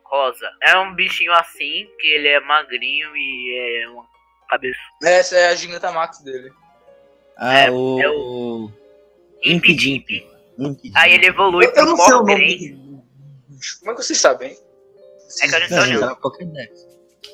rosa. 0.04 0.48
É 0.62 0.78
um 0.78 0.94
bichinho 0.94 1.32
assim, 1.32 1.88
que 1.98 2.06
ele 2.06 2.28
é 2.28 2.38
magrinho 2.40 3.16
e 3.16 3.80
é 3.82 3.88
uma 3.88 4.04
cabeça. 4.48 4.78
Essa 5.02 5.36
é 5.36 5.48
a 5.48 5.54
Gigantamax 5.56 6.20
dele. 6.20 6.52
Ah, 7.36 7.58
É, 7.60 7.70
o. 7.70 8.00
é 8.00 8.08
o... 8.10 8.70
Impidimp. 9.44 10.08
Impidimp. 10.58 10.96
Aí 10.96 11.12
ele 11.14 11.26
evolui 11.26 11.64
Eu, 11.64 11.68
eu 11.70 11.74
pro 11.74 11.86
não 11.86 11.96
sei 11.96 12.14
o 12.14 12.18
nome. 12.18 13.00
Como 13.80 13.90
é 13.90 13.94
que 13.94 14.02
vocês 14.02 14.20
sabem? 14.20 14.56
É 15.42 15.46
que 15.86 16.00
tá. 16.00 16.06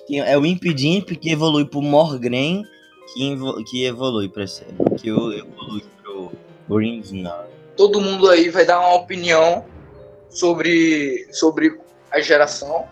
Tem- 0.06 0.20
É 0.20 0.38
o 0.38 0.46
Impidimp 0.46 1.10
que 1.10 1.30
evolui 1.30 1.64
pro 1.64 1.82
Morgrem, 1.82 2.62
que, 3.12 3.24
invo- 3.24 3.62
que 3.64 3.84
evolui 3.84 4.28
pra 4.28 4.44
esse. 4.44 4.64
Que 4.98 5.08
evolui 5.10 5.84
pro 6.02 6.32
Grimmsnarl. 6.68 7.46
Todo 7.76 8.00
mundo 8.00 8.28
aí 8.28 8.48
vai 8.50 8.64
dar 8.64 8.78
uma 8.80 8.94
opinião 8.94 9.64
sobre, 10.28 11.26
sobre 11.32 11.78
a 12.10 12.20
geração. 12.20 12.86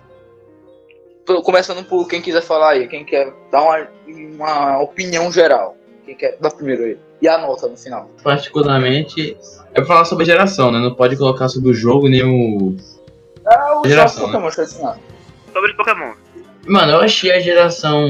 Começando 1.45 1.85
por 1.85 2.09
quem 2.09 2.23
quiser 2.23 2.41
falar 2.43 2.71
aí, 2.71 2.89
quem 2.89 3.05
quer 3.05 3.33
dar 3.53 3.63
uma, 3.63 3.89
uma 4.07 4.81
opinião 4.81 5.31
geral. 5.31 5.77
Quem 6.07 6.17
quer 6.17 6.39
dar 6.41 6.51
primeiro 6.51 6.85
aí. 6.85 6.99
E 7.21 7.29
a 7.29 7.37
nota 7.37 7.69
no 7.69 7.77
final. 7.77 8.09
Particularmente, 8.23 9.37
é 9.73 9.75
pra 9.75 9.85
falar 9.87 10.05
sobre 10.07 10.23
a 10.23 10.27
geração, 10.27 10.71
né? 10.73 10.79
Não 10.79 10.95
pode 10.95 11.17
colocar 11.17 11.49
sobre 11.49 11.71
o 11.71 11.75
jogo 11.75 12.09
nem 12.09 12.25
o. 12.25 12.77
Ah, 13.51 13.81
o 13.81 13.89
Geração, 13.89 14.27
Pokémon 14.27 14.51
que 14.51 14.61
eu 14.61 14.65
adicionado. 14.65 14.99
Sobre 15.53 15.73
Pokémon. 15.75 16.13
Mano, 16.67 16.93
eu 16.93 17.01
achei 17.01 17.33
a 17.33 17.41
geração 17.41 18.07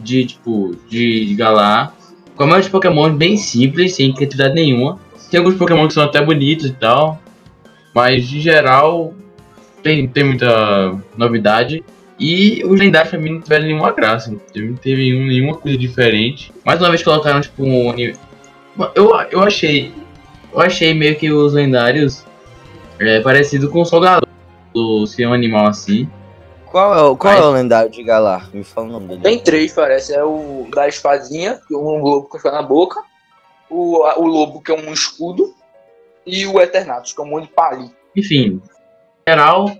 de, 0.00 0.24
tipo, 0.26 0.76
de 0.88 1.34
Galar 1.36 1.94
com 2.34 2.42
a 2.44 2.46
maioria 2.46 2.64
de 2.64 2.70
Pokémon 2.70 3.12
bem 3.12 3.36
simples, 3.36 3.94
sem 3.94 4.12
criatividade 4.12 4.54
nenhuma. 4.54 4.98
Tem 5.30 5.38
alguns 5.38 5.54
Pokémon 5.56 5.86
que 5.86 5.94
são 5.94 6.02
até 6.02 6.20
bonitos 6.24 6.66
e 6.66 6.72
tal, 6.72 7.20
mas 7.94 8.26
de 8.26 8.40
geral 8.40 9.14
tem, 9.82 10.08
tem 10.08 10.24
muita 10.24 10.98
novidade. 11.16 11.84
E 12.18 12.62
os 12.64 12.78
lendários 12.78 13.10
pra 13.10 13.18
mim 13.20 13.30
não 13.34 13.40
tiveram 13.40 13.64
nenhuma 13.66 13.92
graça, 13.92 14.30
não 14.30 14.74
teve, 14.74 14.96
nenhum- 14.96 15.26
nenhuma 15.26 15.54
coisa 15.56 15.78
diferente. 15.78 16.52
Mais 16.64 16.80
uma 16.80 16.88
vez 16.88 17.02
colocaram, 17.02 17.40
tipo, 17.40 17.62
um. 17.62 17.94
Eu, 18.94 19.12
eu 19.30 19.42
achei. 19.42 19.92
Eu 20.52 20.60
achei 20.60 20.92
meio 20.92 21.16
que 21.16 21.30
os 21.30 21.52
lendários 21.52 22.24
é, 22.98 23.20
parecido 23.20 23.70
com 23.70 23.82
o 23.82 23.84
Solgador, 24.74 25.06
ser 25.06 25.26
um 25.26 25.32
animal 25.32 25.66
assim. 25.66 26.08
Qual 26.70 26.94
é, 26.94 27.02
o, 27.02 27.16
qual 27.16 27.34
Mas- 27.34 27.42
é 27.42 27.46
o 27.46 27.50
lendário 27.50 27.90
de 27.90 28.02
Galar? 28.02 28.48
Me 28.54 28.62
fala 28.62 28.86
o 28.86 28.90
nome 28.92 29.08
dele. 29.08 29.22
Tem 29.22 29.38
três, 29.40 29.72
parece. 29.72 30.14
É 30.14 30.22
o 30.22 30.66
da 30.72 30.86
espadinha, 30.86 31.60
que 31.66 31.74
é 31.74 31.76
um 31.76 31.98
lobo 32.00 32.28
que 32.30 32.36
fica 32.38 32.52
na 32.52 32.62
boca. 32.62 33.02
O, 33.68 34.04
a- 34.04 34.18
o 34.18 34.26
lobo, 34.26 34.60
que 34.62 34.70
é 34.70 34.74
um 34.74 34.92
escudo. 34.92 35.52
E 36.24 36.46
o 36.46 36.60
Eternatus, 36.60 37.12
que 37.12 37.20
é 37.20 37.24
um 37.24 37.28
monte 37.28 37.48
de 37.48 37.52
palito. 37.54 37.94
Enfim, 38.14 38.60
em 39.26 39.30
geral, 39.30 39.70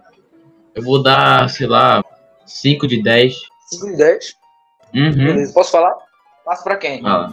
eu 0.75 0.82
vou 0.82 1.00
dar, 1.02 1.49
sei 1.50 1.66
lá, 1.66 2.02
5 2.47 2.88
de 2.88 3.02
10. 3.02 3.35
5 3.66 3.87
de 3.87 3.97
10. 3.97 4.35
Uhum. 4.94 5.12
Beleza, 5.12 5.52
posso 5.52 5.70
falar? 5.70 5.94
Passa 6.44 6.64
pra 6.64 6.76
quem? 6.76 7.02
Ah, 7.04 7.32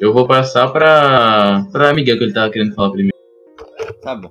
eu 0.00 0.14
vou 0.14 0.26
passar 0.26 0.68
pra, 0.68 1.66
pra 1.72 1.92
Miguel, 1.92 2.16
que 2.16 2.24
ele 2.24 2.32
tava 2.32 2.50
querendo 2.50 2.74
falar 2.74 2.90
primeiro. 2.92 3.16
Tá 4.00 4.14
bom. 4.14 4.30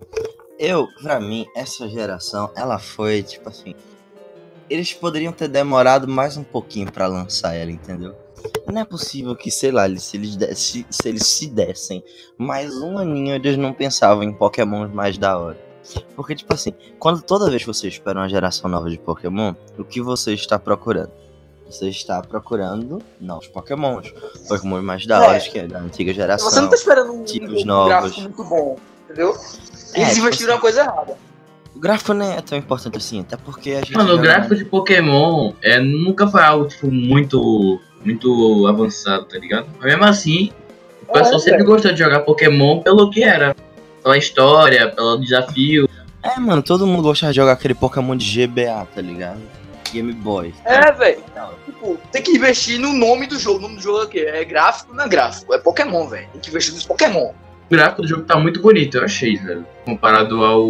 Eu, 0.59 0.87
pra 1.01 1.19
mim, 1.19 1.45
essa 1.55 1.87
geração, 1.87 2.51
ela 2.55 2.79
foi, 2.79 3.23
tipo 3.23 3.47
assim. 3.49 3.73
Eles 4.69 4.93
poderiam 4.93 5.31
ter 5.31 5.47
demorado 5.47 6.07
mais 6.07 6.35
um 6.35 6.43
pouquinho 6.43 6.91
pra 6.91 7.07
lançar 7.07 7.53
ela, 7.55 7.71
entendeu? 7.71 8.13
Não 8.71 8.81
é 8.81 8.85
possível 8.85 9.35
que, 9.35 9.49
sei 9.49 9.71
lá, 9.71 9.87
se 9.97 10.17
eles, 10.17 10.35
desse- 10.35 10.85
se 10.89 11.07
eles 11.07 11.25
se 11.25 11.47
dessem 11.47 12.03
mais 12.37 12.75
um 12.81 12.97
aninho, 12.97 13.35
eles 13.35 13.57
não 13.57 13.73
pensavam 13.73 14.23
em 14.23 14.33
Pokémon 14.33 14.87
mais 14.89 15.17
da 15.17 15.37
hora. 15.37 15.57
Porque, 16.15 16.35
tipo 16.35 16.53
assim, 16.53 16.73
quando 16.99 17.21
toda 17.21 17.49
vez 17.49 17.61
que 17.61 17.67
você 17.67 17.87
espera 17.87 18.19
uma 18.19 18.27
geração 18.27 18.69
nova 18.69 18.89
de 18.89 18.97
Pokémon, 18.97 19.53
o 19.77 19.85
que 19.85 20.01
você 20.01 20.33
está 20.33 20.59
procurando? 20.59 21.11
Você 21.65 21.87
está 21.87 22.21
procurando 22.21 23.01
novos 23.21 23.47
Pokémons. 23.47 24.13
Pokémon 24.49 24.81
mais 24.81 25.05
da 25.05 25.23
É. 25.23 25.27
hora 25.29 25.39
que 25.39 25.59
é 25.59 25.67
da 25.67 25.79
antiga 25.79 26.13
geração. 26.13 26.49
Você 26.49 26.59
não 26.59 26.69
tá 26.69 26.75
esperando 26.75 27.13
um, 27.13 27.23
tipos 27.23 27.63
um 27.63 27.65
novos. 27.65 27.87
gráfico 27.89 28.21
muito 28.21 28.43
bom, 28.43 28.77
entendeu? 29.05 29.33
É, 29.97 30.01
Eles 30.03 30.13
tipo 30.15 30.25
investiram 30.27 30.53
assim, 30.53 30.55
na 30.57 30.61
coisa 30.61 30.81
errada. 30.81 31.17
O 31.75 31.79
gráfico 31.79 32.13
não 32.13 32.31
é 32.31 32.41
tão 32.41 32.57
importante 32.57 32.97
assim, 32.97 33.21
até 33.21 33.37
porque 33.37 33.71
a 33.71 33.79
gente. 33.79 33.93
Mano, 33.93 34.15
o 34.15 34.17
gráfico 34.17 34.55
de 34.55 34.65
Pokémon 34.65 35.53
é, 35.61 35.79
nunca 35.79 36.25
foi 36.27 36.41
algo, 36.41 36.67
tipo, 36.67 36.89
muito, 36.91 37.79
muito 38.03 38.65
avançado, 38.67 39.25
tá 39.25 39.37
ligado? 39.37 39.67
Mas 39.77 39.85
mesmo 39.85 40.03
assim, 40.05 40.51
o 41.07 41.13
pessoal 41.13 41.35
É, 41.35 41.39
sempre 41.39 41.57
velho. 41.59 41.65
gostou 41.69 41.91
de 41.91 41.99
jogar 41.99 42.21
Pokémon 42.21 42.79
pelo 42.81 43.09
que 43.11 43.23
era. 43.23 43.55
Pela 44.01 44.17
história, 44.17 44.89
pelo 44.89 45.17
desafio. 45.17 45.87
É, 46.23 46.39
mano, 46.39 46.63
todo 46.63 46.87
mundo 46.87 47.03
gosta 47.03 47.27
de 47.29 47.35
jogar 47.35 47.51
aquele 47.53 47.73
Pokémon 47.75 48.15
de 48.15 48.47
GBA, 48.47 48.87
tá 48.95 49.01
ligado? 49.01 49.39
Game 49.93 50.11
Boy. 50.13 50.53
É, 50.65 50.91
velho. 50.91 51.23
Tipo, 51.65 51.97
tem 52.11 52.21
que 52.23 52.31
investir 52.31 52.79
no 52.79 52.91
nome 52.93 53.27
do 53.27 53.37
jogo. 53.37 53.59
O 53.59 53.61
nome 53.61 53.75
do 53.75 53.81
jogo 53.81 53.99
é 53.99 54.03
o 54.03 54.07
quê? 54.07 54.19
É 54.27 54.43
gráfico, 54.43 54.93
não 54.93 55.03
é 55.05 55.07
gráfico. 55.07 55.53
É 55.53 55.59
Pokémon, 55.59 56.07
velho. 56.07 56.27
Tem 56.33 56.41
que 56.41 56.49
investir 56.49 56.73
nos 56.73 56.85
Pokémon. 56.85 57.31
O 57.67 57.69
gráfico 57.69 58.01
do 58.01 58.07
jogo 58.07 58.23
tá 58.23 58.39
muito 58.39 58.61
bonito, 58.61 58.95
eu 58.95 59.03
achei, 59.03 59.35
velho. 59.35 59.67
Comparado 59.83 60.41
ao 60.45 60.65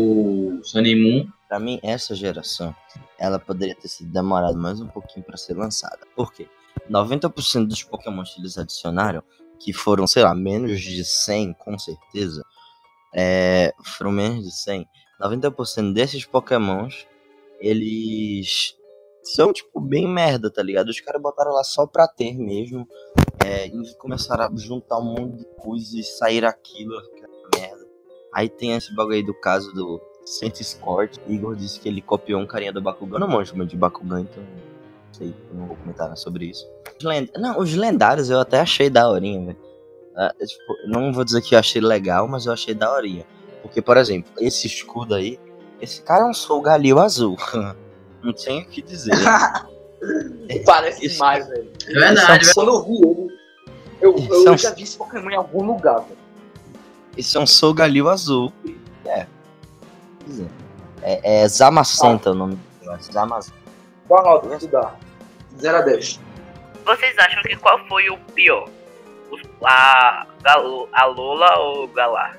Sun 0.64 0.80
and 0.80 0.96
Moon. 0.96 1.28
Pra 1.48 1.60
mim, 1.60 1.80
essa 1.84 2.16
geração, 2.16 2.76
ela 3.20 3.38
poderia 3.38 3.76
ter 3.76 3.88
sido 3.88 4.12
demorado 4.12 4.58
mais 4.58 4.82
um 4.82 4.88
pouquinho 4.88 5.24
pra 5.24 5.38
ser 5.38 5.54
lançada. 5.54 6.00
Por 6.16 6.34
quê? 6.34 6.48
90% 6.90 7.68
dos 7.68 7.84
Pokémon 7.84 8.24
que 8.24 8.42
eles 8.42 8.58
adicionaram, 8.58 9.22
que 9.60 9.72
foram, 9.72 10.08
sei 10.08 10.24
lá, 10.24 10.34
menos 10.34 10.82
de 10.82 11.06
100, 11.06 11.54
com 11.54 11.78
certeza, 11.78 12.44
é, 13.14 13.72
foram 13.84 14.12
menos 14.12 14.44
de 14.44 14.52
100, 14.52 14.88
90% 15.22 15.94
desses 15.94 16.26
Pokémons, 16.26 17.06
eles 17.60 18.76
são, 19.24 19.54
tipo, 19.54 19.80
bem 19.80 20.08
merda, 20.08 20.52
tá 20.52 20.64
ligado? 20.64 20.90
Os 20.90 21.00
caras 21.00 21.22
botaram 21.22 21.52
lá 21.52 21.64
só 21.64 21.86
pra 21.86 22.08
ter 22.08 22.36
mesmo, 22.36 22.88
é, 23.48 23.68
e 23.68 23.96
começaram 23.96 24.44
a 24.44 24.52
juntar 24.56 25.00
um 25.00 25.06
monte 25.06 25.38
de 25.38 25.46
coisa 25.62 25.98
e 25.98 26.04
sair 26.04 26.44
aquilo, 26.44 26.98
aquela 26.98 27.34
merda. 27.56 27.88
Aí 28.34 28.50
tem 28.50 28.74
esse 28.74 28.94
bagulho 28.94 29.16
aí 29.16 29.24
do 29.24 29.34
caso 29.34 29.72
do 29.74 30.02
Saint 30.26 30.62
Scort. 30.62 31.18
Igor 31.28 31.56
disse 31.56 31.80
que 31.80 31.88
ele 31.88 32.02
copiou 32.02 32.42
um 32.42 32.46
carinha 32.46 32.74
do 32.74 32.82
Bakugan. 32.82 33.16
Eu 33.16 33.20
não 33.22 33.28
manjo 33.30 33.56
muito 33.56 33.70
de 33.70 33.78
Bakugan, 33.78 34.22
então 34.22 34.44
não 34.44 35.14
sei, 35.14 35.34
eu 35.50 35.58
não 35.58 35.68
vou 35.68 35.78
comentar 35.78 36.16
sobre 36.18 36.48
isso. 36.48 36.68
Os 37.00 37.06
lend... 37.06 37.32
Não, 37.38 37.58
os 37.58 37.74
lendários 37.74 38.30
eu 38.30 38.40
até 38.42 38.60
achei 38.60 38.90
daorinha, 38.90 39.46
velho. 39.46 39.58
Ah, 40.18 40.34
é, 40.40 40.46
tipo, 40.46 40.76
não 40.88 41.14
vou 41.14 41.24
dizer 41.24 41.42
que 41.42 41.56
eu 41.56 41.60
achei 41.60 41.82
legal, 41.82 42.28
mas 42.28 42.46
eu 42.46 42.52
achei 42.52 42.74
daorinha. 42.74 43.26
Porque, 43.62 43.82
por 43.82 43.96
exemplo, 43.96 44.30
esse 44.40 44.68
escudo 44.68 45.16
aí, 45.16 45.40
esse 45.80 46.02
cara 46.02 46.24
é 46.24 46.28
um 46.28 46.34
Soul 46.34 46.62
Galil 46.62 47.00
azul. 47.00 47.38
não 48.22 48.34
tenho 48.34 48.64
o 48.64 48.68
que 48.68 48.82
dizer. 48.82 49.14
Parece 50.66 51.06
Isso- 51.06 51.16
demais, 51.16 51.48
velho. 51.48 51.72
É 51.88 51.94
verdade, 51.94 52.46
velho. 52.46 52.54
Quando 52.54 52.68
eu 52.70 52.84
vi 52.84 52.96
ele, 53.08 53.17
eu, 54.02 54.16
eu, 54.30 54.48
é 54.48 54.52
um- 54.52 54.58
já 54.58 54.72
vi 54.74 54.84
esse 54.84 54.98
Pokémon 54.98 55.30
em 55.30 55.36
algum 55.36 55.66
lugar, 55.66 56.00
velho. 56.02 56.18
Esse 57.18 57.36
é 57.38 57.40
um 57.40 57.48
Soul 57.48 57.74
Galil 57.74 58.10
azul. 58.10 58.52
É. 59.06 59.26
É, 61.02 61.44
é 61.44 61.48
Zamacenta 61.48 62.32
o 62.32 62.34
nome 62.36 62.56
dele. 62.82 62.98
Zamacenta. 63.02 63.58
Qual 64.08 64.20
a 64.20 64.24
nota 64.24 64.50
que 64.50 64.66
tu 64.66 64.72
dá? 64.72 64.94
0 65.60 65.78
a 65.78 65.82
10. 65.82 66.20
Vocês 66.86 67.18
acham 67.18 67.42
que 67.44 67.56
qual 67.58 67.80
foi 67.88 68.10
o 68.10 68.18
pior? 68.36 68.70
Os- 69.32 69.42
a, 69.64 70.26
Galo- 70.44 70.88
a 70.94 71.06
Lola 71.06 71.58
ou 71.60 71.84
o 71.86 71.88
Galar? 71.90 72.38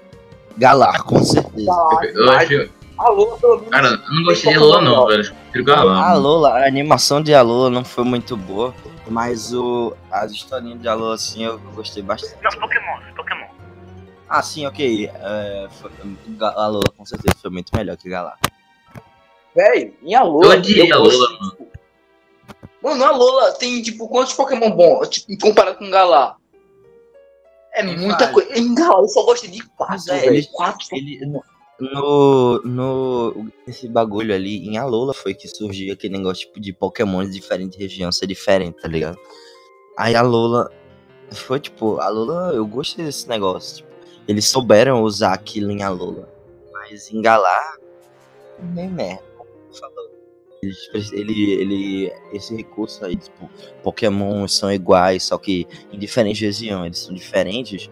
Galar, 0.56 1.02
com 1.04 1.22
certeza. 1.22 1.66
Tá, 1.66 2.00
Eu 2.06 2.30
acho. 2.32 2.70
Alô, 2.98 3.36
pelo 3.38 3.56
menos. 3.58 3.70
Cara, 3.70 3.88
eu 3.88 4.12
não 4.14 4.22
gostei 4.24 4.52
de 4.52 4.58
Lola, 4.58 4.80
não, 4.82 5.06
velho. 5.06 5.34
Prefiro. 5.52 5.72
A 5.80 6.14
Lola, 6.14 6.50
a 6.58 6.66
animação 6.66 7.22
de 7.22 7.32
Alola 7.34 7.70
não 7.70 7.84
foi 7.84 8.04
muito 8.04 8.36
boa, 8.36 8.74
mas 9.08 9.54
o, 9.54 9.94
as 10.10 10.32
historinhas 10.32 10.80
de 10.80 10.88
Alola, 10.88 11.14
assim, 11.14 11.44
eu 11.44 11.58
gostei 11.74 12.02
bastante. 12.02 12.36
Não, 12.42 12.50
Pokémon, 12.60 12.98
Pokémon. 13.16 13.46
Ah, 14.28 14.42
sim, 14.42 14.66
ok. 14.66 15.10
É, 15.14 15.68
foi, 15.70 15.90
a 16.40 16.66
Lola 16.66 16.82
com 16.96 17.04
certeza 17.06 17.36
foi 17.40 17.50
muito 17.50 17.74
melhor 17.74 17.96
que 17.96 18.08
Galar. 18.08 18.38
Velho, 19.54 19.94
em 20.02 20.14
Alola. 20.14 20.44
Eu 20.54 20.58
odiei 20.58 20.92
a 20.92 20.96
Lola, 20.98 21.28
tipo, 21.50 21.68
Mano, 22.82 23.04
a 23.04 23.10
Lola 23.10 23.52
tem, 23.52 23.80
tipo, 23.82 24.08
quantos 24.08 24.32
Pokémon 24.34 24.70
bons, 24.70 25.08
tipo, 25.08 25.36
comparado 25.40 25.78
com 25.78 25.86
o 25.86 25.90
Galar? 25.90 26.36
É 27.74 27.82
muita 27.82 28.28
coisa. 28.32 28.56
Em 28.58 28.74
Galar 28.74 29.00
eu 29.02 29.08
só 29.08 29.24
gostei 29.24 29.50
de 29.50 29.62
quatro, 29.70 30.12
é, 30.12 30.18
velho. 30.18 30.34
ele- 30.34 30.46
Quatro 30.52 30.86
Ele, 30.92 31.20
no, 31.80 32.61
no, 32.62 33.47
esse 33.66 33.88
bagulho 33.88 34.35
ali, 34.35 34.66
em 34.68 34.78
Alola 34.78 35.14
foi 35.14 35.35
que 35.35 35.47
surgiu 35.49 35.92
aquele 35.94 36.16
negócio 36.16 36.47
tipo, 36.47 36.61
de 36.61 36.73
Pokémon 36.73 37.25
de 37.25 37.30
diferente 37.30 37.78
região 37.78 38.11
ser 38.11 38.26
diferente, 38.26 38.80
tá 38.80 38.88
ligado? 38.88 39.18
Aí 39.97 40.14
a 40.14 40.23
Lola 40.23 40.70
foi 41.32 41.61
tipo, 41.61 41.99
a 42.00 42.08
Lola, 42.08 42.52
eu 42.54 42.66
gostei 42.66 43.04
desse 43.04 43.28
negócio. 43.28 43.76
Tipo, 43.78 43.88
eles 44.26 44.47
souberam 44.47 45.02
usar 45.02 45.32
aquilo 45.32 45.70
em 45.70 45.82
Alola. 45.82 46.28
Mas 46.73 47.12
em 47.12 47.20
Galar, 47.23 47.76
meio 48.61 48.90
merda. 48.90 49.23
falou. 49.73 50.08
Pre- 50.61 51.08
Ele, 51.12 51.52
ele, 51.52 52.12
esse 52.32 52.54
recurso 52.56 53.04
aí, 53.04 53.16
tipo, 53.16 53.49
Pokémon 53.82 54.47
são 54.49 54.73
iguais, 54.73 55.23
só 55.25 55.38
que 55.38 55.66
em 55.92 55.99
diferentes 55.99 56.40
regiões, 56.40 56.87
eles 56.87 56.99
são 56.99 57.14
diferentes. 57.14 57.88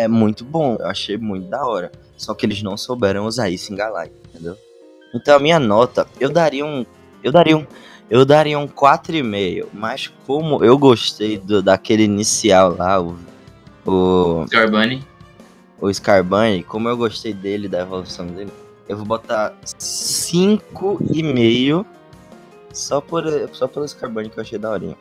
É 0.00 0.08
muito 0.08 0.44
bom, 0.46 0.78
eu 0.80 0.86
achei 0.86 1.18
muito 1.18 1.46
da 1.48 1.62
hora. 1.62 1.92
Só 2.16 2.34
que 2.34 2.46
eles 2.46 2.62
não 2.62 2.74
souberam 2.74 3.26
usar 3.26 3.50
isso 3.50 3.70
em 3.70 3.76
Galar, 3.76 4.06
entendeu? 4.06 4.56
Então 5.14 5.36
a 5.36 5.38
minha 5.38 5.60
nota, 5.60 6.06
eu 6.18 6.30
daria 6.30 6.64
um. 6.64 6.86
Eu 7.22 7.30
daria 7.30 7.54
um. 7.54 7.66
Eu 8.08 8.24
daria 8.24 8.58
um 8.58 8.66
4,5. 8.66 9.66
Mas 9.74 10.10
como 10.26 10.64
eu 10.64 10.78
gostei 10.78 11.36
do, 11.36 11.62
daquele 11.62 12.04
inicial 12.04 12.74
lá, 12.74 12.98
o. 12.98 13.14
O, 13.84 14.46
Scarbunny. 14.46 15.06
o 15.78 15.92
Scarbunny, 15.92 16.62
como 16.62 16.88
eu 16.88 16.96
gostei 16.96 17.34
dele, 17.34 17.68
da 17.68 17.80
evolução 17.80 18.26
dele, 18.26 18.50
eu 18.88 18.96
vou 18.96 19.04
botar 19.04 19.52
5,5 19.64 21.84
Só, 22.72 23.02
por, 23.02 23.22
só 23.52 23.68
pelos 23.68 23.92
carbones 23.92 24.32
que 24.32 24.38
eu 24.38 24.42
achei 24.42 24.58
daorinha. 24.58 24.96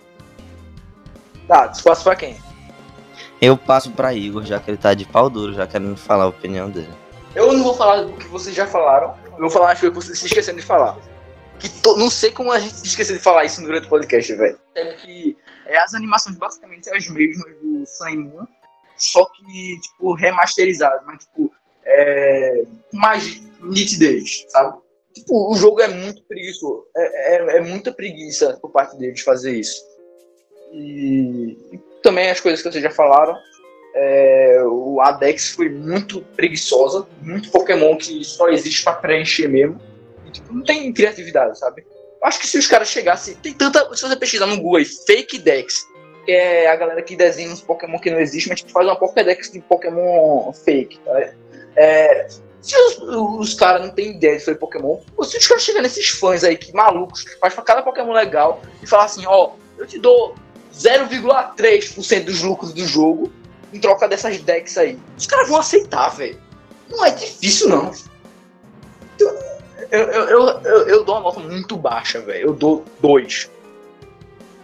Tá, 1.48 1.68
espaço 1.68 2.04
pra 2.04 2.18
quem? 2.18 2.49
Eu 3.42 3.58
passo 3.58 3.92
pra 3.92 4.14
Igor, 4.14 4.44
já 4.44 4.60
que 4.60 4.70
ele 4.70 4.78
tá 4.78 4.94
de 4.94 5.06
pau 5.06 5.30
duro, 5.30 5.54
já 5.54 5.66
querendo 5.66 5.96
falar 5.96 6.26
a 6.26 6.28
opinião 6.28 6.70
dele. 6.70 6.90
Eu 7.36 7.54
não 7.54 7.64
vou 7.64 7.74
falar 7.74 8.02
do 8.04 8.14
que 8.14 8.28
vocês 8.28 8.54
já 8.56 8.68
falaram. 8.68 9.16
Eu 9.34 9.40
vou 9.42 9.50
falar 9.50 9.72
as 9.72 9.80
coisas 9.80 9.98
que 9.98 10.04
vocês 10.06 10.20
se 10.20 10.26
esqueceram 10.26 10.58
de 10.58 10.66
falar. 10.66 10.98
Que 11.60 11.70
to- 11.70 11.96
Não 11.98 12.10
sei 12.10 12.32
como 12.32 12.52
a 12.52 12.60
gente 12.60 12.74
se 12.76 12.88
esqueceu 12.88 13.16
de 13.16 13.22
falar 13.24 13.46
isso 13.46 13.62
durante 13.62 13.86
o 13.88 13.90
podcast, 13.90 14.34
velho. 14.36 14.60
Sendo 14.76 14.96
que 14.98 15.38
é, 15.66 15.78
as 15.78 15.94
animações 15.94 16.36
basicamente 16.38 16.86
são 16.86 16.96
as 16.96 17.08
mesmas 17.08 17.54
do 17.62 17.86
Sun 17.86 18.16
Moon, 18.24 18.46
só 18.98 19.26
que, 19.26 19.80
tipo, 19.82 20.14
remasterizadas, 20.16 21.02
mas, 21.06 21.20
tipo, 21.26 21.52
é, 21.86 22.64
mais 22.94 23.42
nitidez, 23.62 24.46
sabe? 24.50 24.78
Tipo, 25.14 25.52
o 25.52 25.56
jogo 25.56 25.82
é 25.82 25.88
muito 25.88 26.22
preguiçoso. 26.24 26.86
É, 26.96 27.36
é, 27.36 27.58
é 27.58 27.62
muita 27.62 27.92
preguiça 27.94 28.58
por 28.62 28.72
parte 28.72 28.98
deles 28.98 29.22
fazer 29.22 29.54
isso. 29.60 29.82
E 30.74 31.58
também 32.02 32.30
as 32.30 32.40
coisas 32.40 32.62
que 32.62 32.72
vocês 32.72 32.84
já 32.84 32.92
falaram. 32.92 33.38
É, 33.96 34.62
o 34.66 35.02
Adex 35.02 35.50
foi 35.50 35.68
muito 35.68 36.22
preguiçosa, 36.36 37.08
muito 37.22 37.50
Pokémon 37.50 37.98
que 37.98 38.24
só 38.24 38.50
existe 38.50 38.84
pra 38.84 38.94
preencher 38.94 39.48
mesmo. 39.48 39.82
Tipo, 40.32 40.54
não 40.54 40.64
tem 40.64 40.94
criatividade, 40.94 41.58
sabe? 41.58 41.86
Acho 42.22 42.40
que 42.40 42.48
se 42.48 42.58
os 42.58 42.68
caras 42.68 42.90
chegassem. 42.90 43.36
Tem 43.36 43.54
tanta. 43.54 43.96
Se 43.96 44.02
você 44.02 44.16
pesquisar 44.16 44.46
no 44.46 44.58
Google 44.58 44.78
aí, 44.78 44.86
Fake 44.86 45.40
Dex, 45.40 45.88
que 46.26 46.32
é 46.32 46.70
a 46.70 46.76
galera 46.76 47.02
que 47.02 47.16
desenha 47.16 47.52
uns 47.52 47.62
Pokémon 47.62 47.98
que 47.98 48.12
não 48.12 48.20
existem, 48.20 48.52
mas 48.52 48.60
tipo, 48.60 48.72
faz 48.72 48.86
uma 48.86 48.96
Pokédex 48.96 49.52
de 49.52 49.60
Pokémon 49.62 50.52
fake. 50.54 51.00
Tá? 51.00 51.34
É, 51.76 52.28
se 52.62 52.76
os, 52.76 52.98
os 53.02 53.54
caras 53.54 53.82
não 53.82 53.90
têm 53.90 54.12
ideia 54.12 54.38
de 54.38 54.44
fazer 54.44 54.58
Pokémon, 54.58 55.00
ou 55.16 55.24
se 55.24 55.38
os 55.38 55.48
caras 55.48 55.64
chegarem 55.64 55.84
nesses 55.84 56.10
fãs 56.10 56.44
aí 56.44 56.58
que 56.58 56.74
malucos, 56.74 57.24
que 57.24 57.40
faz 57.40 57.54
pra 57.54 57.64
cada 57.64 57.82
Pokémon 57.82 58.12
legal, 58.12 58.62
e 58.84 58.88
falar 58.88 59.06
assim: 59.06 59.26
ó, 59.26 59.54
eu 59.78 59.88
te 59.88 59.98
dou 59.98 60.36
0,3% 60.80 62.24
dos 62.24 62.42
lucros 62.42 62.74
do 62.74 62.86
jogo 62.88 63.32
em 63.74 63.80
troca 63.80 64.08
dessas 64.08 64.40
decks 64.40 64.78
aí. 64.78 64.98
Os 65.18 65.28
caras 65.28 65.50
vão 65.50 65.60
aceitar, 65.60 66.10
velho. 66.10 66.40
Não 66.90 67.06
é 67.06 67.12
difícil, 67.12 67.70
não. 67.70 67.92
Eu, 69.20 70.00
eu, 70.00 70.24
eu, 70.24 70.48
eu, 70.62 70.88
eu 70.88 71.04
dou 71.04 71.16
uma 71.16 71.24
nota 71.24 71.40
muito 71.42 71.76
baixa, 71.76 72.20
velho. 72.22 72.48
Eu 72.50 72.54
dou 72.54 72.86
dois. 73.02 73.50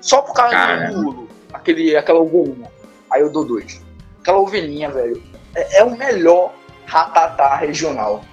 Só 0.01 0.22
por 0.22 0.34
causa 0.34 0.51
Cara. 0.55 0.88
do 0.91 1.01
Lulo. 1.01 1.29
Aquele, 1.53 1.95
aquela 1.95 2.19
ovelhinha. 2.19 2.72
Aí 3.12 3.22
eu 3.22 3.29
dou 3.31 3.43
dois. 3.45 3.81
Aquela 4.22 4.39
ovelhinha, 4.39 4.89
velho. 4.89 5.22
É, 5.55 5.79
é 5.79 5.84
o 5.84 5.95
melhor 5.95 6.53
ratatá 6.86 7.55
regional. 7.55 8.24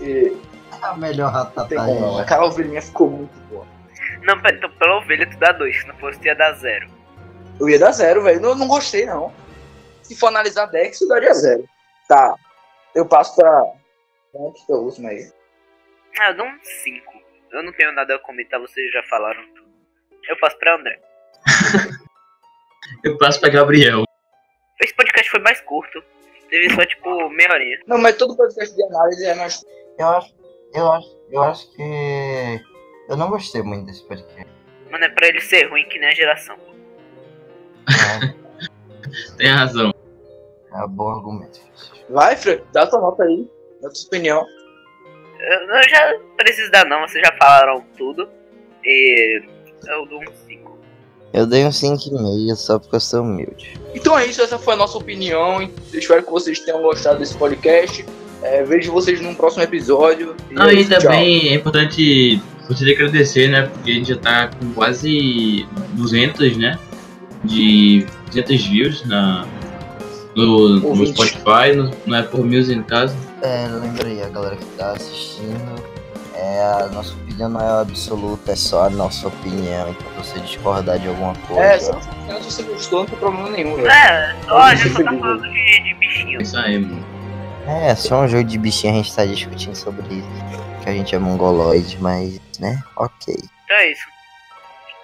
E, 0.00 0.36
É 0.82 0.84
a 0.86 0.96
melhor 0.96 1.32
não 1.32 1.38
ratata 1.38 1.68
tem 1.68 1.78
como 1.78 2.00
não. 2.00 2.18
Aquela 2.18 2.46
ovelhinha 2.46 2.82
ficou 2.82 3.10
muito 3.10 3.38
boa. 3.48 3.66
Não, 4.22 4.40
pera, 4.40 4.56
então 4.56 4.70
pela 4.70 4.98
ovelha 4.98 5.28
tu 5.28 5.36
dá 5.38 5.52
dois, 5.52 5.80
se 5.80 5.86
não 5.86 5.94
fosse 5.96 6.18
tu 6.18 6.26
ia 6.26 6.34
dar 6.34 6.52
zero. 6.54 6.88
Eu 7.60 7.68
ia 7.68 7.78
dar 7.78 7.92
zero, 7.92 8.22
velho. 8.22 8.42
Eu 8.42 8.54
não 8.56 8.66
gostei, 8.66 9.04
não. 9.04 9.32
Se 10.02 10.16
for 10.16 10.28
analisar 10.28 10.66
Dex, 10.66 11.00
eu 11.00 11.08
daria 11.08 11.34
zero. 11.34 11.68
Tá. 12.08 12.34
Eu 12.94 13.06
passo 13.06 13.36
pra. 13.36 13.64
Antes 14.34 14.66
da 14.66 14.76
última 14.76 15.10
aí. 15.10 15.30
Ah, 16.18 16.30
eu 16.30 16.36
dou 16.38 16.46
um 16.46 16.58
5. 16.62 17.12
Eu 17.52 17.62
não 17.62 17.72
tenho 17.72 17.92
nada 17.92 18.14
a 18.14 18.18
comentar, 18.18 18.60
vocês 18.60 18.90
já 18.92 19.02
falaram 19.04 19.42
tudo. 19.54 19.68
Eu 20.28 20.38
passo 20.38 20.58
pra 20.58 20.76
André. 20.76 21.00
Eu 23.04 23.18
passo 23.18 23.40
pra 23.40 23.50
Gabriel. 23.50 24.04
Esse 24.80 24.94
podcast 24.94 25.30
foi 25.30 25.40
mais 25.40 25.60
curto. 25.60 26.02
Teve 26.48 26.74
só 26.74 26.84
tipo 26.84 27.28
meia 27.30 27.52
horinha. 27.52 27.78
Não, 27.86 27.98
mas 27.98 28.16
todo 28.16 28.36
podcast 28.36 28.74
de 28.74 28.82
análise 28.84 29.24
é 29.24 29.34
mais. 29.34 29.64
Eu 29.98 30.08
acho, 30.08 30.34
eu 30.74 30.92
acho, 30.92 31.20
eu 31.30 31.42
acho 31.42 31.76
que 31.76 32.60
eu 33.08 33.16
não 33.16 33.28
gostei 33.30 33.62
muito 33.62 33.86
desse 33.86 34.06
podcast. 34.06 34.50
Mano, 34.90 35.04
é 35.04 35.08
pra 35.08 35.28
ele 35.28 35.40
ser 35.40 35.68
ruim 35.68 35.88
que 35.88 35.98
nem 35.98 36.08
a 36.08 36.14
geração. 36.14 36.69
Tem 39.36 39.48
razão. 39.48 39.92
É 40.72 40.84
um 40.84 40.88
bom 40.88 41.10
argumento. 41.10 41.60
Vai, 42.08 42.36
Fred, 42.36 42.62
dá 42.72 42.86
tua 42.86 43.00
nota 43.00 43.24
aí. 43.24 43.48
Dá 43.82 43.88
tua 43.90 44.02
opinião. 44.06 44.44
Eu, 45.40 45.76
eu 45.76 45.88
já 45.88 46.18
preciso 46.36 46.70
dar 46.70 46.84
não, 46.84 47.00
vocês 47.00 47.24
já 47.24 47.32
falaram 47.38 47.84
tudo. 47.96 48.28
E 48.84 49.42
eu 49.88 50.06
dou 50.06 50.20
um 50.20 50.32
5. 50.46 50.78
Eu 51.32 51.46
dei 51.46 51.64
um 51.64 51.70
5,5 51.70 52.56
só 52.56 52.78
porque 52.78 52.96
eu 52.96 53.00
sou 53.00 53.22
humilde. 53.22 53.80
Então 53.94 54.18
é 54.18 54.26
isso, 54.26 54.42
essa 54.42 54.58
foi 54.58 54.74
a 54.74 54.76
nossa 54.76 54.98
opinião. 54.98 55.62
Eu 55.62 55.98
espero 55.98 56.22
que 56.22 56.30
vocês 56.30 56.60
tenham 56.60 56.82
gostado 56.82 57.18
desse 57.18 57.36
podcast. 57.36 58.04
É, 58.42 58.62
vejo 58.64 58.90
vocês 58.92 59.20
num 59.20 59.34
próximo 59.34 59.62
episódio. 59.62 60.34
Não, 60.50 60.66
é 60.68 60.74
e 60.74 60.80
isso, 60.80 60.90
tchau. 60.90 61.00
também 61.02 61.48
é 61.48 61.54
importante 61.54 62.40
gostaria 62.66 62.94
de 62.94 63.02
agradecer, 63.02 63.48
né? 63.48 63.66
Porque 63.66 63.90
a 63.90 63.94
gente 63.94 64.08
já 64.08 64.16
tá 64.16 64.48
com 64.48 64.72
quase 64.72 65.66
200, 65.94 66.56
né? 66.56 66.78
De 67.44 68.06
200 68.26 68.66
views 68.66 69.06
na, 69.06 69.46
no, 70.34 70.80
no. 70.80 71.06
Spotify, 71.06 71.74
no, 71.74 71.90
no 72.06 72.16
Apple 72.16 72.42
Music 72.42 72.76
no 72.76 72.84
caso. 72.84 73.16
É, 73.42 73.66
lembrei 73.68 74.22
a 74.22 74.28
galera 74.28 74.56
que 74.56 74.64
tá 74.76 74.92
assistindo. 74.92 75.90
É, 76.34 76.62
a 76.62 76.88
nossa 76.88 77.12
opinião 77.14 77.48
não 77.50 77.60
é 77.60 77.82
absoluta, 77.82 78.52
é 78.52 78.56
só 78.56 78.86
a 78.86 78.90
nossa 78.90 79.28
opinião. 79.28 79.90
Então, 79.90 80.24
você 80.24 80.38
discordar 80.40 80.98
de 80.98 81.08
alguma 81.08 81.34
coisa. 81.46 81.62
É, 81.62 81.78
se 81.78 82.50
se 82.50 82.50
você 82.50 82.62
gostou, 82.62 83.00
não 83.00 83.06
tem 83.06 83.18
problema 83.18 83.50
nenhum, 83.50 83.76
velho. 83.76 83.90
É, 83.90 84.36
só 84.46 84.58
a 84.58 84.74
gente 84.74 84.92
só 84.92 85.02
tá 85.02 85.10
falando 85.10 85.42
de, 85.42 85.82
de 85.82 85.94
bichinho. 85.94 86.38
É 86.38 86.42
isso 86.42 86.56
aí, 86.56 86.78
mano. 86.78 87.06
É, 87.66 87.94
só 87.94 88.22
um 88.22 88.28
jogo 88.28 88.44
de 88.44 88.58
bichinho 88.58 88.94
a 88.94 88.96
gente 88.96 89.14
tá 89.14 89.24
discutindo 89.24 89.74
sobre 89.74 90.02
isso. 90.14 90.28
Que 90.82 90.88
a 90.88 90.92
gente 90.92 91.14
é 91.14 91.18
mongoloide, 91.18 91.98
mas, 92.00 92.40
né? 92.58 92.82
Ok. 92.96 93.34
Então 93.64 93.76
é 93.76 93.92
isso. 93.92 94.06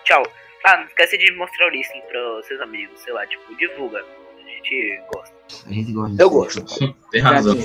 Tchau. 0.04 0.22
Ah, 0.66 0.78
não 0.78 0.86
esquece 0.86 1.16
de 1.16 1.30
mostrar 1.36 1.66
o 1.66 1.70
listing 1.70 2.00
pros 2.08 2.44
seus 2.46 2.60
amigos, 2.60 2.98
sei 3.00 3.12
lá, 3.12 3.24
tipo, 3.26 3.54
divulga. 3.56 3.98
A 4.00 4.48
gente 4.48 5.00
gosta. 5.14 5.36
A 5.64 5.72
gente 5.72 5.92
gosta 5.92 6.22
Eu 6.22 6.28
gosto. 6.28 6.64
Tem 7.12 7.20
razão. 7.20 7.56